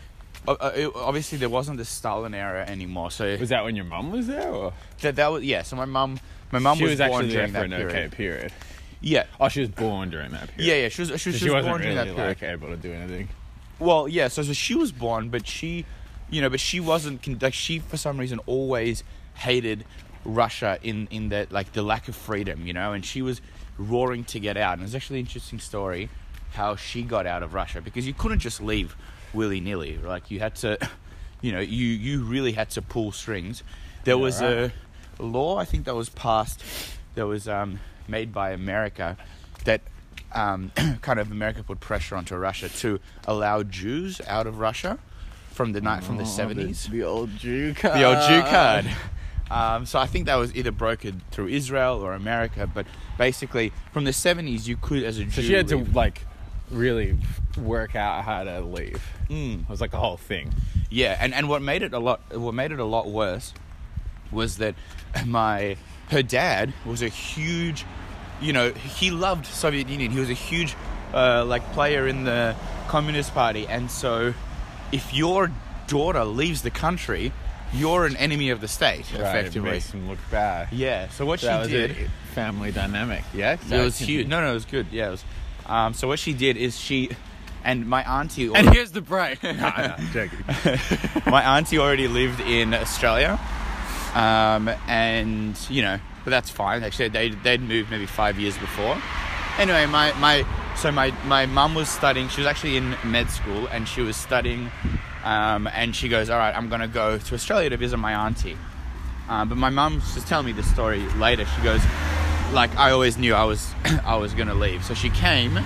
[0.46, 4.10] uh, uh, obviously there wasn't the Stalin era anymore, so Was that when your mum
[4.10, 5.62] was there, or that, that was yeah.
[5.62, 6.18] So my mum,
[6.50, 7.90] my mum was, was, born actually there during for that an period.
[8.06, 8.52] okay period?
[9.00, 10.66] Yeah, Oh, she was born during that period.
[10.66, 10.88] yeah, yeah.
[10.88, 12.28] She was she So was, she, she was wasn't born during really that period.
[12.28, 13.28] like able to do anything.
[13.78, 14.28] Well, yeah.
[14.28, 15.84] So, so she was born, but she,
[16.30, 19.84] you know, but she wasn't like she for some reason always hated
[20.24, 23.40] Russia in in that like the lack of freedom, you know, and she was
[23.78, 24.78] roaring to get out.
[24.78, 26.08] And it's actually an interesting story
[26.52, 28.96] how she got out of Russia because you couldn't just leave
[29.32, 29.98] willy nilly.
[29.98, 30.78] Like you had to,
[31.40, 33.62] you know, you you really had to pull strings.
[34.04, 34.70] There was right.
[35.18, 36.62] a law I think that was passed
[37.14, 39.16] that was um, made by America
[39.64, 39.80] that
[40.32, 44.98] um, kind of America put pressure onto Russia to allow Jews out of Russia
[45.50, 46.88] from the night from the Oh, seventies.
[46.88, 47.94] The, old Jew card.
[47.98, 48.86] The old Jew card.
[49.50, 52.86] Um, so I think that was either brokered through Israel or America, but
[53.18, 55.30] basically from the seventies you could as a Jew.
[55.30, 55.94] So she had to leave.
[55.94, 56.22] like
[56.70, 57.18] really
[57.58, 59.02] work out how to leave.
[59.28, 59.62] Mm.
[59.62, 60.52] It was like a whole thing.
[60.90, 63.52] Yeah, and, and what made it a lot what made it a lot worse
[64.32, 64.74] was that
[65.26, 65.76] my
[66.10, 67.84] her dad was a huge
[68.40, 70.10] you know, he loved Soviet Union.
[70.10, 70.74] He was a huge
[71.14, 72.56] uh, like player in the
[72.88, 74.34] Communist Party and so
[74.92, 75.50] if your
[75.86, 77.32] daughter leaves the country,
[77.74, 79.70] you're an enemy of the state, Right, it effectively.
[79.70, 80.72] makes them look bad.
[80.72, 81.08] Yeah.
[81.08, 83.24] So what So that she was did a family dynamic.
[83.34, 84.26] Yeah, it was huge.
[84.26, 84.86] No, no, it was good.
[84.90, 85.24] Yeah, it was.
[85.66, 87.10] Um, so what she did is she,
[87.64, 88.52] and my auntie.
[88.54, 89.42] And here's the break.
[89.42, 90.44] no, no, joking.
[91.30, 93.40] my auntie already lived in Australia,
[94.14, 96.82] um, and you know, but that's fine.
[96.82, 99.00] Actually, they they'd moved maybe five years before.
[99.58, 100.44] Anyway, my my
[100.76, 102.28] so my my mum was studying.
[102.28, 104.70] She was actually in med school, and she was studying.
[105.24, 108.56] Um, and she goes, "All right, I'm gonna go to Australia to visit my auntie."
[109.28, 111.46] Um, but my mum was telling me this story later.
[111.56, 111.80] She goes,
[112.52, 113.72] like I always knew I was
[114.04, 114.84] I was gonna leave.
[114.84, 115.58] So she came,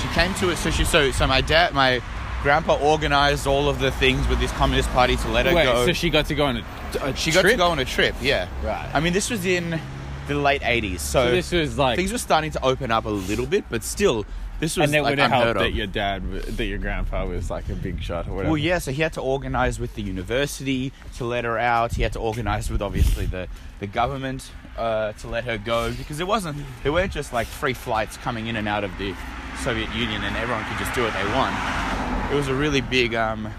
[0.00, 0.56] she came to it.
[0.56, 2.02] So she so so my dad my
[2.42, 5.86] grandpa organized all of the things with this communist party to let her Wait, go.
[5.86, 6.64] so she got to go on a,
[7.02, 7.56] a she got to trip?
[7.58, 8.16] go on a trip.
[8.20, 8.90] Yeah, Right.
[8.92, 9.78] I mean, this was in
[10.26, 13.10] the late '80s, so, So this was like, things were starting to open up a
[13.10, 14.24] little bit, but still,
[14.62, 17.50] this was and it like would have helped that your dad, that your grandpa was
[17.50, 18.52] like a big shot or whatever.
[18.52, 21.94] Well, yeah, so he had to organize with the university to let her out.
[21.94, 23.48] He had to organize with obviously the,
[23.80, 27.74] the government uh, to let her go because it wasn't, there weren't just like free
[27.74, 29.16] flights coming in and out of the
[29.64, 32.32] Soviet Union and everyone could just do what they want.
[32.32, 33.52] It was a really big um,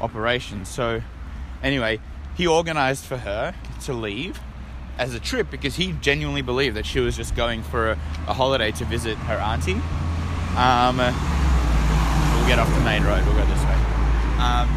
[0.00, 0.64] operation.
[0.66, 1.02] So,
[1.64, 1.98] anyway,
[2.36, 4.38] he organized for her to leave
[4.98, 8.34] as a trip because he genuinely believed that she was just going for a, a
[8.34, 9.80] holiday to visit her auntie.
[10.56, 13.24] Um, we'll get off the main road.
[13.26, 13.74] We'll go this way.
[14.38, 14.68] Um,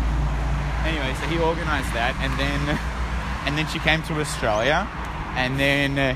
[0.86, 2.80] anyway, so he organised that, and then
[3.46, 4.88] and then she came to Australia,
[5.36, 6.16] and then uh,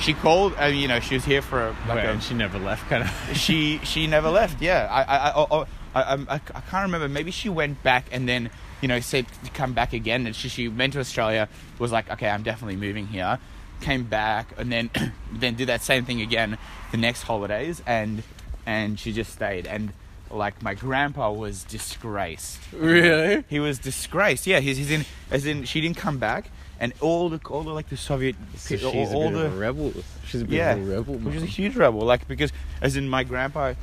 [0.00, 0.54] she called.
[0.60, 3.02] Uh, you know, she was here for like Wait, a, and she never left, kind
[3.02, 3.10] of.
[3.36, 4.62] she she never left.
[4.62, 7.08] Yeah, I I I, I, I, I, I can't remember.
[7.08, 8.48] Maybe she went back and then
[8.80, 10.26] you know said to come back again.
[10.26, 11.48] And she she went to Australia.
[11.78, 13.38] Was like, okay, I'm definitely moving here.
[13.80, 14.90] Came back and then
[15.32, 16.56] then did that same thing again
[16.90, 18.22] the next holidays and
[18.66, 19.92] and she just stayed and
[20.30, 22.58] like my grandpa was disgraced.
[22.72, 23.44] really?
[23.48, 24.46] He was disgraced.
[24.46, 26.50] Yeah, he's, he's in as in she didn't come back
[26.80, 29.46] and all the all the like the Soviet So she's all, a all bit the
[29.46, 29.92] of a rebel.
[30.26, 31.14] She's a bit yeah, of a rebel.
[31.14, 32.00] which is a huge rebel.
[32.00, 33.74] Like because, as in my grandpa,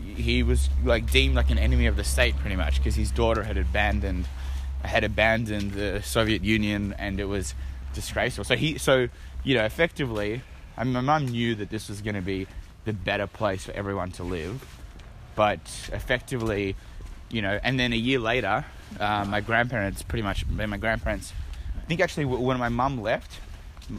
[0.00, 3.42] he was like deemed like an enemy of the state pretty much because his daughter
[3.42, 4.28] had abandoned,
[4.82, 7.54] had abandoned the Soviet Union, and it was
[7.92, 8.44] disgraceful.
[8.44, 9.08] So he, so
[9.42, 10.42] you know, effectively,
[10.76, 12.46] I mean, my mum knew that this was going to be
[12.86, 14.64] the better place for everyone to live,
[15.34, 15.60] but
[15.92, 16.76] effectively,
[17.30, 18.64] you know, and then a year later,
[18.98, 21.32] uh, my grandparents pretty much, my grandparents,
[21.82, 23.40] I think actually when my mum left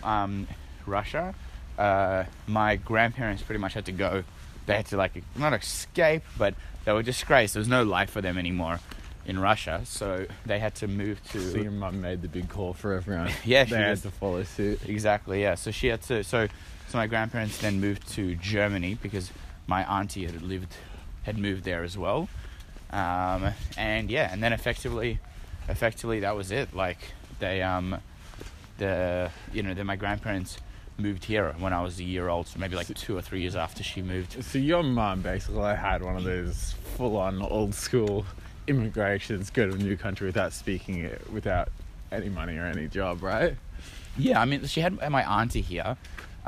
[0.03, 0.47] um,
[0.85, 1.35] Russia,
[1.77, 4.23] uh, my grandparents pretty much had to go.
[4.65, 7.53] They had to like not escape, but they were disgraced.
[7.53, 8.79] There was no life for them anymore
[9.25, 11.39] in Russia, so they had to move to.
[11.51, 13.29] So your mum made the big call for everyone.
[13.45, 14.79] Yeah, they she had was- to follow suit.
[14.87, 15.55] Exactly, yeah.
[15.55, 16.23] So she had to.
[16.23, 16.47] So,
[16.87, 19.31] so my grandparents then moved to Germany because
[19.67, 20.75] my auntie had lived,
[21.23, 22.29] had moved there as well,
[22.91, 25.19] um, and yeah, and then effectively,
[25.67, 26.73] effectively that was it.
[26.75, 26.99] Like
[27.39, 27.97] they, um,
[28.77, 30.57] the you know, then my grandparents
[30.97, 33.55] moved here when I was a year old, so maybe like two or three years
[33.55, 34.43] after she moved.
[34.43, 38.25] So your mum basically had one of those full-on old school
[38.67, 41.69] immigrations, go to a new country without speaking it, without
[42.11, 43.55] any money or any job, right?
[44.17, 45.97] Yeah, I mean, she had my auntie here.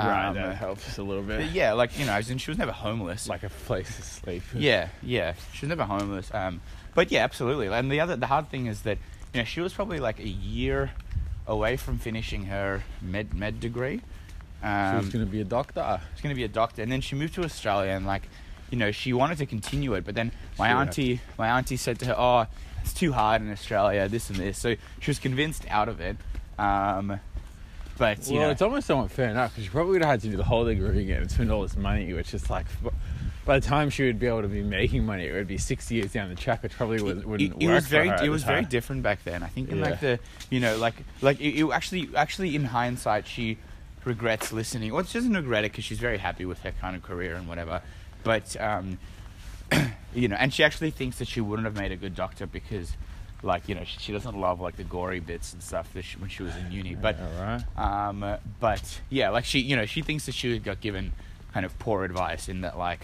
[0.08, 1.52] Right, um, that helps a little bit.
[1.52, 3.28] yeah, like you know, in she was never homeless.
[3.28, 4.44] Like a place to sleep.
[4.56, 5.34] Yeah, yeah.
[5.54, 6.32] She was never homeless.
[6.34, 6.62] Um,
[6.96, 7.68] but yeah, absolutely.
[7.68, 8.98] And the other, the hard thing is that
[9.34, 10.92] you know she was probably like a year
[11.48, 14.02] away from finishing her med med degree.
[14.62, 16.02] She Um, was going to be a doctor.
[16.14, 18.24] she's going to be a doctor, and then she moved to Australia, and like,
[18.72, 20.78] you know, she wanted to continue it, but then my Sure.
[20.78, 22.46] auntie, my auntie said to her, "Oh,
[22.82, 26.18] it's too hard in Australia, this and this." So she was convinced out of it.
[26.60, 27.20] Um,
[28.00, 30.22] but you well, know, it's almost somewhat fair enough because she probably would have had
[30.22, 32.66] to do the whole degree again and spend all this money, which is like,
[33.46, 35.92] by the time she would be able to be making money, it would be six
[35.92, 38.44] years down the track, which probably wouldn't, wouldn't it, it work was very it was
[38.44, 39.44] very different back then.
[39.44, 40.18] I think in like the
[40.50, 43.58] you know like like it, it actually actually in hindsight she
[44.06, 44.94] regrets listening.
[44.94, 47.50] Well, she doesn't regret it because she's very happy with her kind of career and
[47.50, 47.82] whatever.
[48.24, 48.98] But um,
[50.14, 52.96] you know, and she actually thinks that she wouldn't have made a good doctor because
[53.42, 56.18] like you know she, she doesn't love like the gory bits and stuff that she,
[56.18, 56.96] when she was in uni.
[56.96, 58.08] But Yeah, right.
[58.10, 61.14] um, but yeah, like she you know she thinks that she got given
[61.54, 63.02] kind of poor advice in that like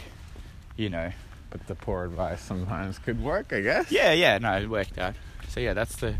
[0.78, 1.12] you know
[1.50, 3.91] But the poor advice sometimes could work, I guess.
[3.91, 5.15] yeah, yeah, no, it worked out.
[5.50, 6.15] So yeah, that's the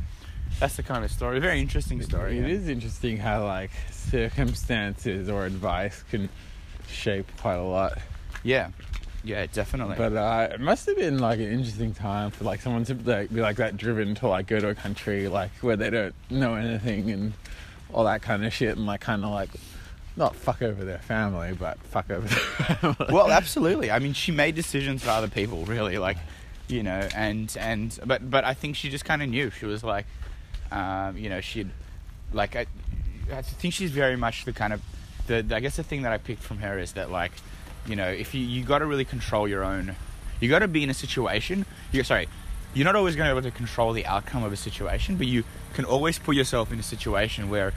[0.60, 1.39] that's the kind of story.
[1.39, 2.38] Very interesting story.
[2.39, 2.54] It yeah.
[2.56, 6.30] is interesting how like circumstances or advice can
[6.88, 7.97] shape quite a lot.
[8.43, 8.69] Yeah,
[9.26, 9.96] yeah, definitely.
[9.98, 13.34] But uh, it must have been like an interesting time for like someone to like,
[13.34, 16.56] be like that driven to like go to a country like where they don't know
[16.56, 17.34] anything and
[17.92, 19.50] all that kind of shit and like kind of like
[20.18, 22.38] not fuck over their family but fuck over their
[22.76, 23.14] family.
[23.14, 23.92] well, absolutely.
[23.92, 25.98] I mean, she made decisions for other people, really.
[25.98, 26.18] Like,
[26.68, 29.50] you know, and and but but I think she just kind of knew.
[29.50, 30.06] She was like,
[30.72, 31.70] um, you know, she'd
[32.34, 32.66] like I,
[33.32, 34.82] I think she's very much the kind of
[35.28, 37.32] the, the I guess the thing that I picked from her is that like,
[37.86, 39.95] you know, if you you got to really control your own,
[40.39, 41.65] you got to be in a situation.
[41.91, 42.28] You're sorry.
[42.74, 45.28] You're not always going to be able to control the outcome of a situation, but
[45.28, 47.71] you can always put yourself in a situation where,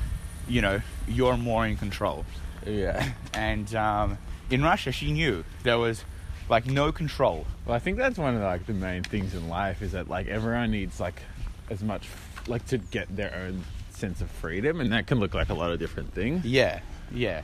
[0.48, 2.24] you know, you're more in control
[2.68, 3.08] yeah.
[3.34, 4.18] and um,
[4.50, 6.04] in Russia, she knew there was
[6.48, 7.46] like no control.
[7.66, 10.28] Well, I think that's one of like the main things in life is that like
[10.28, 11.22] everyone needs like
[11.70, 12.08] as much
[12.46, 15.70] like to get their own sense of freedom and that can look like a lot
[15.70, 16.44] of different things.
[16.44, 16.80] Yeah,
[17.12, 17.42] yeah,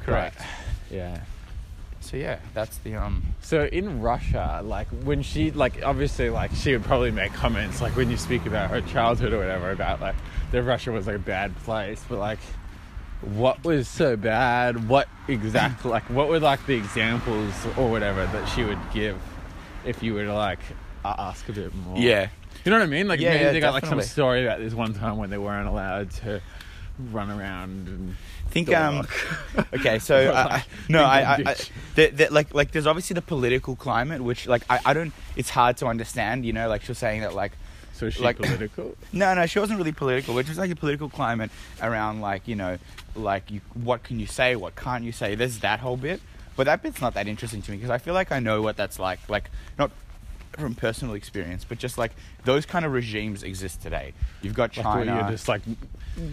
[0.00, 0.38] correct.
[0.38, 1.20] But, yeah.
[2.06, 3.24] So yeah, that's the um.
[3.40, 7.96] So in Russia, like when she like obviously like she would probably make comments like
[7.96, 10.14] when you speak about her childhood or whatever about like
[10.52, 12.38] that Russia was like a bad place, but like
[13.22, 14.88] what was so bad?
[14.88, 19.20] What exactly like what were like the examples or whatever that she would give
[19.84, 20.60] if you were to like
[21.04, 21.98] ask a bit more?
[21.98, 22.28] Yeah,
[22.64, 23.08] You know what I mean?
[23.08, 25.38] Like Yeah, maybe yeah, they got like some story about this one time when they
[25.38, 26.40] weren't allowed to
[27.10, 28.14] run around and
[28.50, 29.06] think um.
[29.74, 31.54] Okay, so Like, I, I, no, I, I, I
[31.94, 35.12] the, the, like like there's obviously the political climate, which like I, I don't.
[35.36, 36.44] It's hard to understand.
[36.44, 37.52] You know, like she was saying that like
[37.92, 38.94] so is she like- political?
[39.12, 40.34] No, no, she wasn't really political.
[40.34, 41.50] Which was like a political climate
[41.82, 42.78] around like you know,
[43.14, 45.34] like you, what can you say, what can't you say.
[45.34, 46.20] There's that whole bit,
[46.56, 48.76] but that bit's not that interesting to me because I feel like I know what
[48.76, 49.20] that's like.
[49.28, 49.90] Like not
[50.58, 52.12] from personal experience, but just like
[52.44, 54.12] those kind of regimes exist today.
[54.42, 55.14] You've got Like, China.
[55.20, 55.62] you're just like,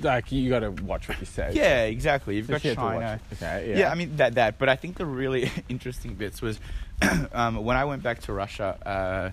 [0.02, 1.52] like you got to watch what you say.
[1.54, 2.38] yeah, exactly.
[2.38, 3.20] You've So got you to watch China.
[3.34, 3.78] Okay, Yeah.
[3.80, 3.92] yeah.
[3.92, 4.58] I mean that that.
[4.60, 6.60] But I think the really interesting bits was
[7.34, 8.78] um, when I went back to Russia.
[8.86, 9.32] Uh,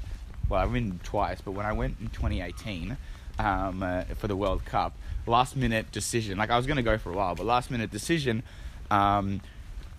[0.48, 2.96] well, I've been twice, but when I went in 2018
[3.38, 4.92] um, uh, for the World Cup,
[5.26, 6.38] last minute decision.
[6.38, 8.42] Like I was going to go for a while, but last minute decision.
[8.90, 9.40] Um,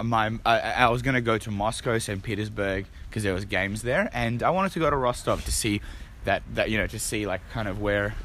[0.04, 2.22] my I, I was to go to Moscow, St.
[2.22, 5.82] Petersburg because there was games there, and I wanted to go to Rostov to see
[6.26, 8.16] that that you know to see like kind of where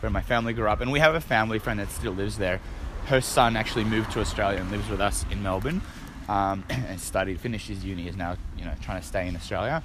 [0.00, 2.60] where my family grew up, and we have a family friend that still lives there.
[3.06, 5.80] Her son actually moved to Australia and lives with us in Melbourne,
[6.28, 9.82] um, and studied, finished his uni, is now you know trying to stay in Australia.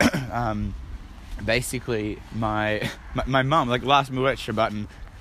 [0.32, 0.74] um,
[1.44, 2.88] basically, my
[3.26, 4.72] my, mum like last minute we were at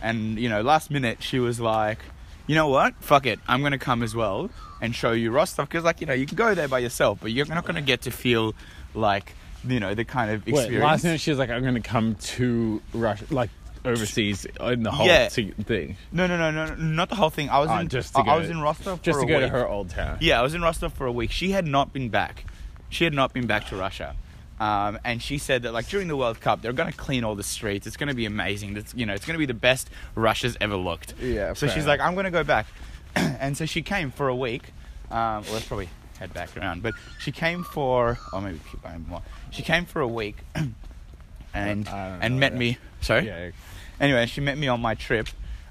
[0.01, 1.99] and you know last minute she was like,
[2.47, 4.49] you know what, fuck it, I'm gonna come as well
[4.81, 7.31] and show you Rostov because like you know you can go there by yourself, but
[7.31, 8.53] you're not gonna get to feel
[8.93, 9.33] like
[9.67, 10.71] you know the kind of experience.
[10.73, 13.49] Wait, last night she was like, I'm going to come to Russia, like
[13.83, 15.27] overseas in the whole Yeah.
[15.29, 15.95] thing.
[16.11, 17.49] No, no, no, no, no, not the whole thing.
[17.49, 19.39] I was Oh, in just to I, I was in Rostov Just to a go
[19.39, 20.17] to her old town.
[20.21, 21.31] Yeah, I was in Rostov for a week.
[21.31, 22.45] She had not been back.
[22.89, 24.15] She had not been back to Russia.
[24.59, 27.35] Um, and she said that like during the World Cup, they're going to clean all
[27.35, 27.85] the streets.
[27.87, 28.77] It's going to be amazing.
[28.77, 31.13] It's you know, it's going to be the best Russia's ever looked.
[31.19, 31.87] Yeah, So she's enough.
[31.87, 32.67] like, I'm going to go back.
[33.15, 34.63] and so she came for a week.
[35.11, 35.89] Um, well, let's probably
[36.19, 36.83] head back around.
[36.83, 39.21] But she came for, or maybe keep going more.
[39.51, 42.57] She came for a week, and and know, met yeah.
[42.59, 42.77] me.
[43.01, 43.51] Sorry Yeah.
[43.99, 45.27] anyway, she met me on my trip,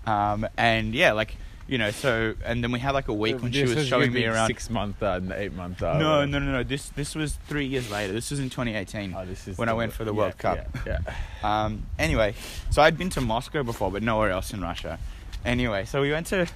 [0.07, 1.37] um, and yeah, like
[1.67, 4.13] you know, so and then we had like a week when she This was showing
[4.13, 4.49] me around.
[4.49, 5.83] Six month, uh, and eight month.
[5.83, 6.63] Uh, No, no, no, no.
[6.63, 8.13] This this was three years later.
[8.13, 10.39] This was in 2018 Oh, this is when I the- went for the yeah, World
[10.39, 10.59] Cup.
[10.87, 10.99] Yeah.
[11.43, 11.65] yeah.
[11.65, 12.35] Um, anyway,
[12.71, 14.99] so I'd been to Moscow before, but nowhere else in Russia.
[15.45, 16.47] Anyway, so we went to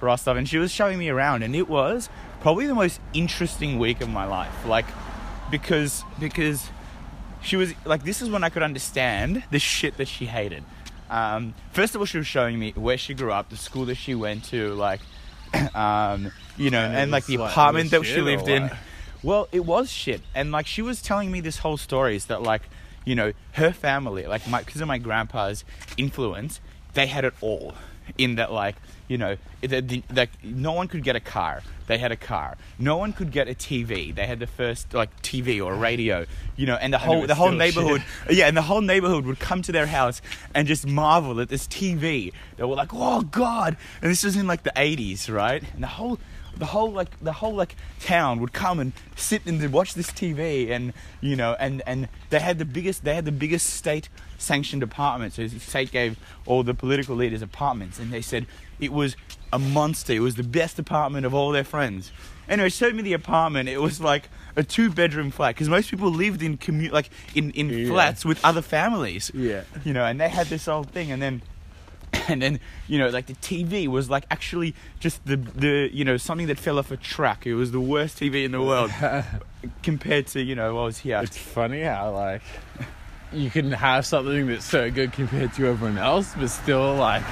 [0.00, 2.08] Rostov, and she was showing me around, and it was
[2.40, 4.66] probably the most interesting week of my life.
[4.66, 4.86] Like,
[5.50, 6.68] because because
[7.42, 10.64] she was like, this is when I could understand the shit that she hated.
[11.10, 13.96] Um, first of all, she was showing me where she grew up, the school that
[13.96, 15.00] she went to, like,
[15.74, 18.62] um, you know, And and, like the like, apartment that she lived in.
[18.68, 18.78] what?
[19.22, 22.42] Well, it was shit, and like she was telling me this whole story is that
[22.42, 22.62] like,
[23.06, 25.64] you know, her family, like my because of my grandpa's
[25.96, 26.60] influence,
[26.92, 27.74] they had it all.
[28.18, 28.76] In that, like,
[29.08, 31.62] you know, the, like no one could get a car.
[31.86, 32.56] They had a car.
[32.78, 34.14] No one could get a TV.
[34.14, 36.26] They had the first like TV or radio.
[36.56, 39.38] You know, and the whole was the whole neighborhood, yeah, and the whole neighborhood would
[39.38, 40.22] come to their house
[40.54, 42.32] and just marvel at this TV.
[42.56, 45.62] They were like, "Oh God!" And this was in like the '80s, right?
[45.74, 46.18] And the whole
[46.56, 50.70] the whole like the whole like town would come and sit and watch this TV
[50.70, 54.08] and you know and and they had the biggest they had the biggest state
[54.38, 55.36] sanctioned apartments.
[55.36, 58.46] So the state gave all the political leaders apartments and they said
[58.80, 59.16] it was
[59.52, 60.12] a monster.
[60.12, 62.10] It was the best apartment of all their friends.
[62.48, 63.68] Anyway, showed me the apartment.
[63.68, 67.50] It was like a two bedroom flat because most people lived in commu- like in
[67.52, 67.88] in Yeah.
[67.88, 69.30] flats with other families.
[69.34, 69.62] Yeah.
[69.84, 71.42] You know, and they had this old thing and then
[72.28, 76.16] and then you know like the TV was like actually just the the you know
[76.18, 77.46] something that fell off a truck.
[77.46, 78.90] It was the worst TV in the world
[79.82, 81.20] compared to you know what was here.
[81.22, 82.42] It's funny how like
[83.32, 87.22] you can have something that's so good compared to everyone else, but still like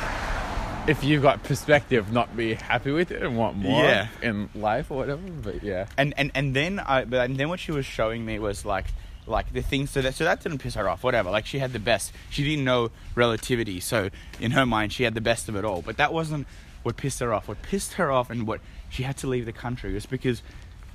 [0.88, 4.08] if you've got perspective, not be happy with it and want more Yeah.
[4.20, 5.20] in life or whatever.
[5.22, 8.38] But yeah, And and and then I but and then what she was showing me
[8.38, 8.86] was like
[9.26, 11.30] like the things so that so that didn't piss her off whatever.
[11.30, 12.12] Like she had the best.
[12.30, 14.10] She didn't know relativity so
[14.40, 15.82] in her mind she had the best of it all.
[15.82, 16.46] But that wasn't
[16.82, 17.46] what pissed her off.
[17.46, 20.42] What pissed her off and what she had to leave the country was because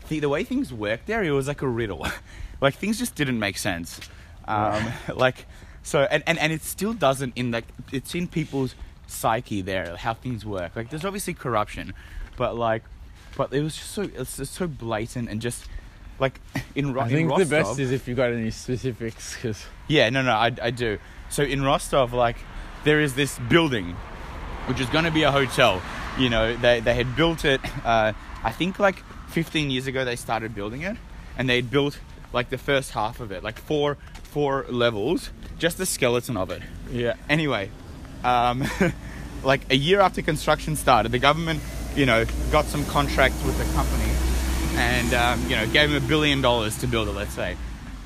[0.10, 2.06] the, the way things worked there it was like a riddle.
[2.60, 4.00] Like things just didn't make sense.
[4.48, 4.84] Um,
[5.16, 5.46] like
[5.84, 8.74] so and, and and it still doesn't in like it's in people's
[9.08, 11.94] psyche there how things work like there's obviously corruption
[12.36, 12.84] but like
[13.36, 15.68] but it was just so it's just so blatant and just
[16.20, 16.40] like
[16.76, 20.10] in, Ro- I in think the best is if you got any specifics because yeah,
[20.10, 20.98] no, no, I, I do.
[21.30, 22.38] So in Rostov, like,
[22.84, 23.96] there is this building,
[24.66, 25.82] which is going to be a hotel.
[26.18, 30.16] You know, they, they had built it, uh, I think like 15 years ago they
[30.16, 30.98] started building it,
[31.38, 32.00] and they had built
[32.34, 35.30] like the first half of it, like four, four levels,
[35.60, 36.64] just the skeleton of it.
[36.92, 37.70] yeah, Anyway,
[38.24, 38.64] um,
[39.44, 41.62] like a year after construction started, the government,
[41.96, 44.12] you know, got some contract with the company
[44.76, 47.58] and, um, you know, gave them a billion dollars to build it, let's say.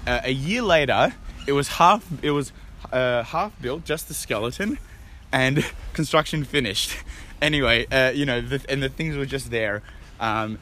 [0.07, 1.13] Uh, a year later,
[1.47, 2.51] it was half, it was
[2.91, 4.77] uh, half built, just the skeleton,
[5.31, 6.95] and construction finished.
[7.41, 9.81] Anyway, uh, you know, the, and the things were just there.
[10.19, 10.59] Um,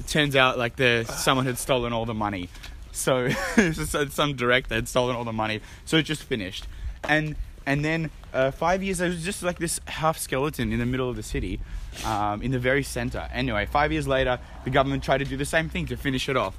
[0.00, 2.48] it turns out like the someone had stolen all the money
[2.92, 3.28] so
[3.72, 6.66] so some director had stolen all the money so it just finished
[7.04, 7.36] and
[7.70, 11.08] And then uh, five years, it was just like this half skeleton in the middle
[11.08, 11.60] of the city,
[12.04, 13.28] um, in the very center.
[13.32, 16.36] Anyway, five years later, the government tried to do the same thing to finish it
[16.36, 16.58] off.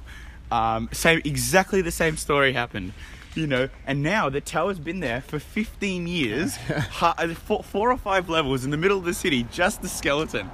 [0.50, 2.94] Um, same, exactly the same story happened,
[3.34, 3.68] you know.
[3.86, 6.56] And now the tower's been there for 15 years,
[7.02, 10.50] uh, four, four or five levels in the middle of the city, just the skeleton.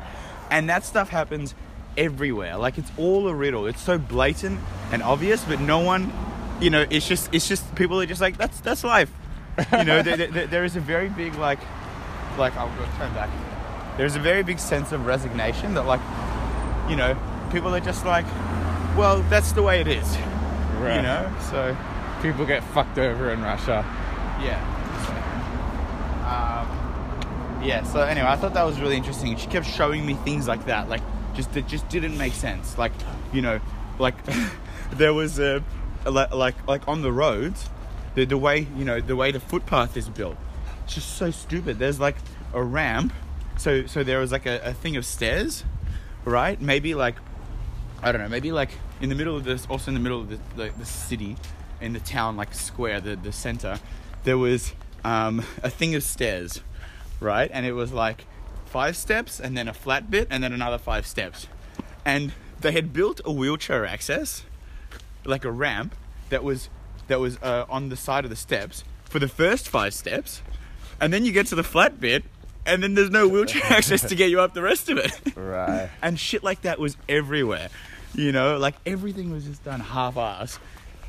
[0.50, 1.54] And that stuff happens
[1.96, 2.56] everywhere.
[2.56, 3.68] Like it's all a riddle.
[3.68, 4.58] It's so blatant
[4.90, 6.12] and obvious, but no one,
[6.60, 9.12] you know, it's just it's just people are just like that's that's life.
[9.72, 11.60] You know, there, there, there is a very big like
[12.38, 13.30] like I'll go turn back.
[13.96, 16.00] There's a very big sense of resignation that like
[16.88, 17.16] you know
[17.50, 18.26] people are just like,
[18.96, 20.16] well, that's the way it is.
[20.78, 20.96] Right.
[20.96, 21.76] You know, so
[22.22, 23.84] People get fucked over in Russia.
[24.42, 24.58] yeah.
[25.06, 25.12] So,
[26.26, 27.82] um, yeah.
[27.84, 29.36] So anyway, I thought that was really interesting.
[29.36, 31.02] She kept showing me things like that, like
[31.34, 32.76] just that just didn't make sense.
[32.76, 32.92] Like
[33.32, 33.60] you know,
[33.98, 34.14] like
[34.92, 35.62] there was a
[36.06, 37.70] like like like on the roads,
[38.18, 40.36] the the way you know the way the footpath is built,
[40.84, 41.78] it's just so stupid.
[41.78, 42.16] There's like
[42.52, 43.12] a ramp,
[43.56, 45.64] so so there was like a, a thing of stairs,
[46.24, 46.60] right?
[46.60, 47.14] Maybe like
[48.02, 50.28] I don't know, maybe like in the middle of this, also in the middle of
[50.30, 51.36] the, the, the city,
[51.80, 53.78] in the town, like square, the, the center,
[54.24, 54.72] there was
[55.04, 56.60] um, a thing of stairs,
[57.20, 57.50] right?
[57.52, 58.24] And it was like
[58.66, 61.46] five steps and then a flat bit and then another five steps.
[62.04, 64.44] And they had built a wheelchair access,
[65.24, 65.94] like a ramp,
[66.30, 66.68] that was
[67.08, 70.42] that was uh, on the side of the steps for the first five steps,
[71.00, 72.24] and then you get to the flat bit,
[72.66, 75.88] and then there's no wheelchair access to get you up the rest of it Right.
[76.02, 77.68] and shit like that was everywhere.
[78.14, 80.58] You know, like everything was just done half-ass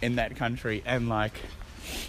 [0.01, 1.33] in that country, and like,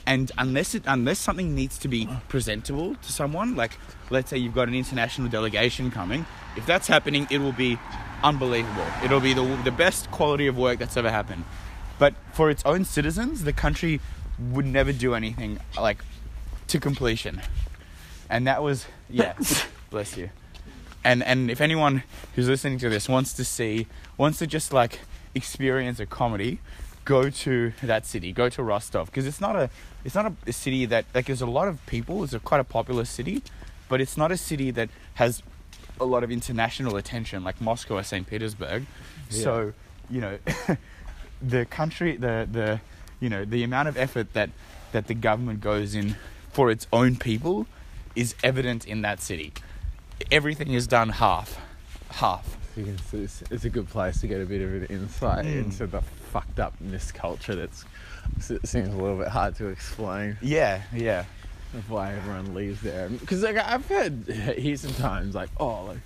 [0.07, 3.79] and unless it unless something needs to be presentable to someone, like
[4.11, 6.27] let's say you've got an international delegation coming,
[6.57, 7.79] if that's happening, it will be
[8.23, 8.85] unbelievable.
[9.05, 11.45] It'll be the the best quality of work that's ever happened.
[12.01, 14.01] But for its own citizens, the country
[14.39, 16.03] would never do anything like
[16.69, 17.43] to completion.
[18.31, 19.35] And that was yeah,
[19.91, 20.31] bless you.
[21.05, 22.03] And and if anyone
[22.35, 23.87] who's listening to this wants to see
[24.17, 25.01] wants to just like
[25.35, 26.59] experience a comedy
[27.05, 28.33] go to that city.
[28.33, 29.07] Go to rostov.
[29.07, 29.69] Because it's not a
[30.03, 32.25] it's not a, a city that like there's a lot of people.
[32.25, 33.43] It's a quite a popular city.
[33.91, 35.43] But it's not a city that has
[36.01, 38.87] a lot of international attention like moscow or st petersburg.
[39.29, 39.75] So
[40.09, 40.39] you know
[41.43, 42.81] the country the the
[43.21, 44.51] you know the amount of effort that
[44.93, 46.17] that the government goes in
[46.53, 47.67] for its own people
[48.17, 49.53] is evident in that city
[50.31, 51.59] everything is done half
[52.11, 54.85] half You can see It's, it's a good place to get a bit of an
[54.87, 55.65] insight Mm.
[55.65, 57.85] into the fucked upness culture that's
[58.51, 61.25] it seems a little bit hard to explain yeah yeah
[61.73, 63.09] of why everyone leaves there.
[63.09, 64.25] Because like I've heard
[64.59, 65.99] here sometimes like oh like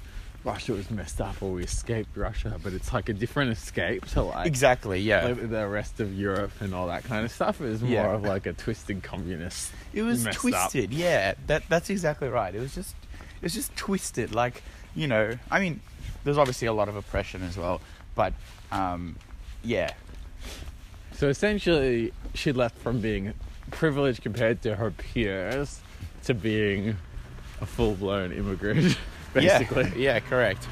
[0.45, 4.23] Russia was messed up or we escaped Russia, but it's like a different escape to
[4.23, 7.81] like exactly yeah like the rest of Europe and all that kind of stuff is
[7.83, 8.13] more Yeah.
[8.15, 9.73] of like a twisted communist.
[9.95, 10.41] it was messed up.
[10.43, 12.95] twisted yeah that that's exactly right it was just
[13.37, 14.63] it was just twisted like
[14.95, 15.81] you know i mean
[16.25, 17.81] there's obviously a lot of oppression as well
[18.15, 18.33] but
[18.71, 19.17] um
[19.63, 19.93] yeah
[21.13, 23.35] So essentially, she left from being
[23.71, 25.81] privileged compared to her peers
[26.25, 26.97] to being
[27.61, 28.99] a full blown immigrant,
[29.35, 29.85] basically.
[29.85, 30.67] yeah, yeah correct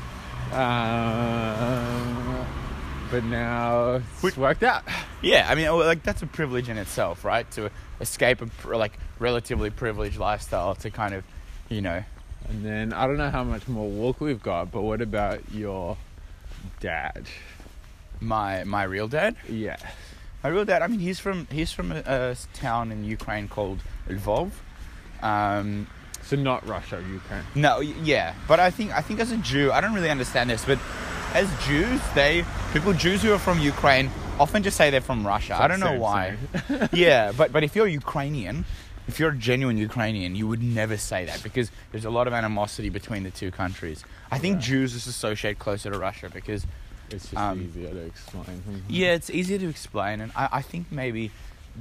[0.52, 2.46] Um,
[3.10, 4.84] but now it's Which- worked out.
[5.20, 9.70] yeah i mean like that's a privilege in itself right to escape a like relatively
[9.70, 11.24] privileged lifestyle to kind of
[11.68, 12.02] you know
[12.48, 15.96] And then I don't know how much more walk we've got, but what about your
[16.80, 17.22] dad?
[18.20, 19.76] my my real dad Yeah.
[20.42, 24.50] My real dad, I mean, he's from he's from a town in Ukraine called Lvov.
[25.22, 25.86] Um,
[26.32, 27.44] So not Russia, Ukraine.
[27.54, 30.64] no, yeah, but I think I think as a Jew, I don't really understand this,
[30.64, 30.78] but
[31.34, 34.10] as Jews, they people Jews who are from Ukraine
[34.40, 35.54] often just say they're from Russia.
[35.60, 36.36] I don't know Same, why.
[36.68, 36.88] same.
[36.94, 38.64] yeah, but but if you're Ukrainian,
[39.08, 42.32] if you're a genuine Ukrainian, you would never say that because there's a lot of
[42.32, 44.02] animosity between the two countries.
[44.30, 44.64] I think Right.
[44.70, 46.62] Jews just associate closer to Russia because
[47.10, 48.56] It's just Um, easier to explain.
[48.88, 51.24] Yeah, it's easier to explain, and I, I think maybe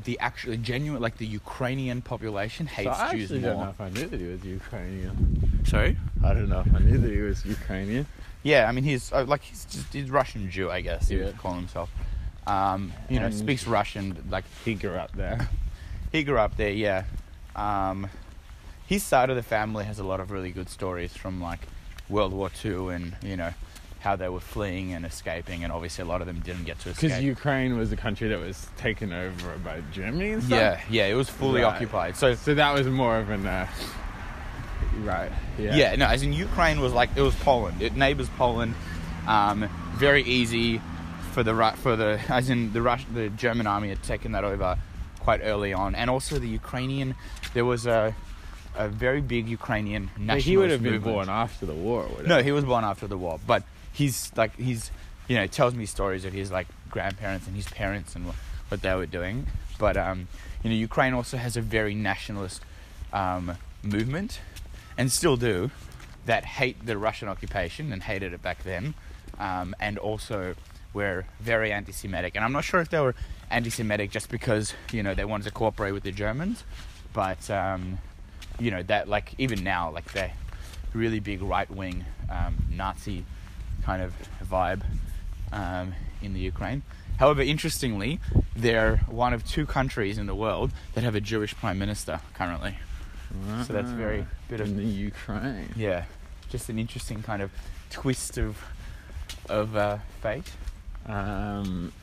[0.04, 3.82] the actually genuine, like the Ukrainian population hates So I Jews actually don't know if
[3.82, 5.64] I knew that he was Ukrainian.
[5.66, 5.98] Sorry?
[6.24, 8.08] I don't know if I knew that he was Ukrainian.
[8.44, 11.26] Yeah, I mean he's uh, like he's just he's Russian Jew, I guess he Yeah.
[11.26, 11.90] would call himself.
[12.48, 14.24] Um, you know, speaks Russian.
[14.30, 15.50] Like He grew up there.
[16.12, 16.72] he grew up there.
[16.72, 17.04] Yeah.
[17.56, 18.10] Um,
[18.88, 21.60] his side of the family has a lot of really good stories from like
[22.10, 23.54] World War Two, and you know
[24.02, 26.90] how they were fleeing and escaping, and obviously a lot of them didn't get to
[26.90, 27.10] escape.
[27.10, 30.60] Because Ukraine was the country that was taken over by Germany and stuff.
[30.60, 31.74] yeah, yeah, it was fully Right.
[31.74, 32.16] occupied.
[32.18, 33.46] So So that was more of an.
[33.46, 33.68] Uh,
[35.04, 35.32] right.
[35.58, 35.76] Yeah.
[35.76, 35.96] Yeah.
[35.96, 37.82] no, as in Ukraine was like it was Poland.
[37.82, 38.74] It neighbors Poland.
[39.28, 40.82] Um, very easy
[41.34, 44.78] for the for the as in the Rush the German army had taken that over
[45.20, 47.16] quite early on, and also the Ukrainian.
[47.54, 48.16] There was a
[48.76, 51.16] a very big Ukrainian But he would have been movement.
[51.16, 52.08] born after the war.
[52.26, 54.92] No, he was born after the war, but he's like he's
[55.28, 58.94] you know tells me stories of his like grandparents and his parents and what, they
[58.96, 59.48] were doing.
[59.80, 60.28] But um,
[60.64, 62.62] you know, Ukraine also has a very nationalist
[63.12, 64.40] um, movement,
[64.98, 65.72] and still do,
[66.26, 68.94] that hate the Russian occupation and hated it back then,
[69.40, 70.56] um, and also
[70.94, 72.36] were very anti-Semitic.
[72.36, 73.16] And I'm not sure if they were
[73.50, 76.64] anti-Semitic just because you know they wanted to cooperate with the Germans,
[77.12, 77.98] but um,
[78.60, 80.34] you know that like even now like they
[80.94, 83.26] really big right-wing um, Nazi
[83.82, 84.14] kind of
[84.44, 84.82] vibe
[85.52, 86.84] um, in the Ukraine.
[87.18, 88.20] However, interestingly,
[88.56, 92.78] they're one of two countries in the world that have a Jewish prime minister currently.
[93.66, 95.70] So that's very bit of in the Ukraine.
[95.76, 96.04] yeah,
[96.50, 97.52] just an interesting kind of
[97.90, 98.58] twist of
[99.48, 100.52] of uh, fate.
[101.06, 101.94] Um,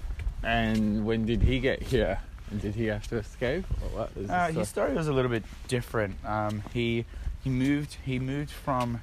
[0.42, 2.20] and when did he get here?
[2.50, 4.30] And did he have to escape or what?
[4.30, 6.16] Uh, his story was a little bit different.
[6.24, 7.04] Um, he
[7.44, 9.00] he moved he moved from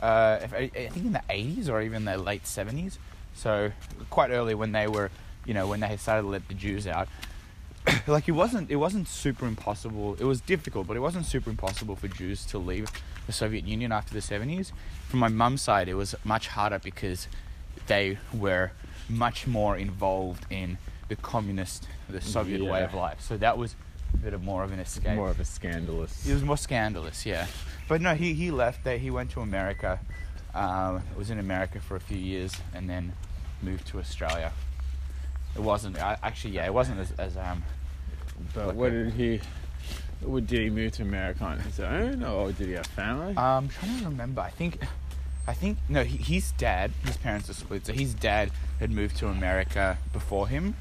[0.00, 2.98] uh, if- I, think in the 80s or even the late 70s.
[3.34, 3.72] So
[4.10, 5.10] quite early when they were
[5.46, 7.08] you know when they had started to let the Jews out.
[8.06, 10.16] like it wasn't it wasn't super impossible.
[10.18, 12.90] It was difficult, but it wasn't super impossible for Jews to leave
[13.26, 14.72] the Soviet Union after the 70s.
[15.08, 17.28] From my mum's side, it was much harder because
[17.86, 18.72] they were
[19.08, 20.78] much more involved in
[21.08, 23.20] the communist, the Soviet way of life.
[23.20, 23.74] So that was
[24.18, 25.14] bit of more of an escape.
[25.16, 26.26] more of a scandalous?
[26.28, 27.46] It was more scandalous, yeah.
[27.88, 28.98] But no, he, he left there.
[28.98, 29.98] He went to America.
[30.54, 33.12] Um, was in America for a few years and then
[33.62, 34.52] moved to Australia.
[35.54, 37.62] It wasn't I, actually, yeah, it wasn't as, as um.
[38.54, 39.40] But like what did he?
[40.22, 43.36] Would did he move to America on his own, or did he have family?
[43.36, 44.40] Um, trying to remember.
[44.42, 44.78] I think,
[45.46, 46.04] I think no.
[46.04, 48.50] He, his dad, his parents are split, so his dad
[48.80, 50.74] had moved to America before him,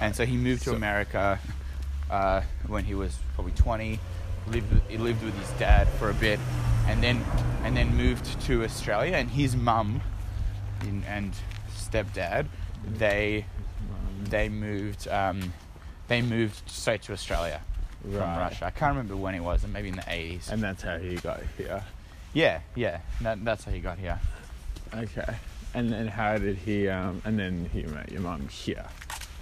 [0.00, 1.38] and so he moved to So- America
[2.10, 3.98] uh, when he was probably twenty.
[4.48, 6.40] Lived he lived with his dad for a bit,
[6.86, 7.22] and then
[7.64, 9.14] and then moved to Australia.
[9.16, 10.00] And his mum
[10.80, 11.34] and- and
[11.76, 12.46] stepdad,
[12.86, 13.44] they
[14.24, 15.52] they moved um,
[16.08, 17.60] they moved straight to Australia
[18.00, 18.66] from Russia.
[18.66, 20.48] I can't remember when it was, maybe in the eighties.
[20.50, 21.82] and that's how he got here.
[22.32, 23.00] Yeah, yeah.
[23.22, 24.18] That, that's how he got here.
[24.94, 25.36] Okay.
[25.74, 26.88] And then how did he?
[26.88, 28.86] Um, and then he met your mum here,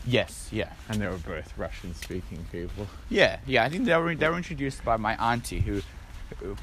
[0.07, 2.87] Yes, yeah, and they were both Russian-speaking people.
[3.09, 3.65] yeah, yeah.
[3.65, 5.83] I think they were they were introduced by my auntie, who
[6.41, 6.55] who,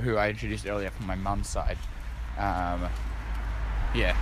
[0.00, 1.78] who I introduced earlier from my mum's side.
[2.38, 2.88] Um,
[3.94, 4.14] yeah,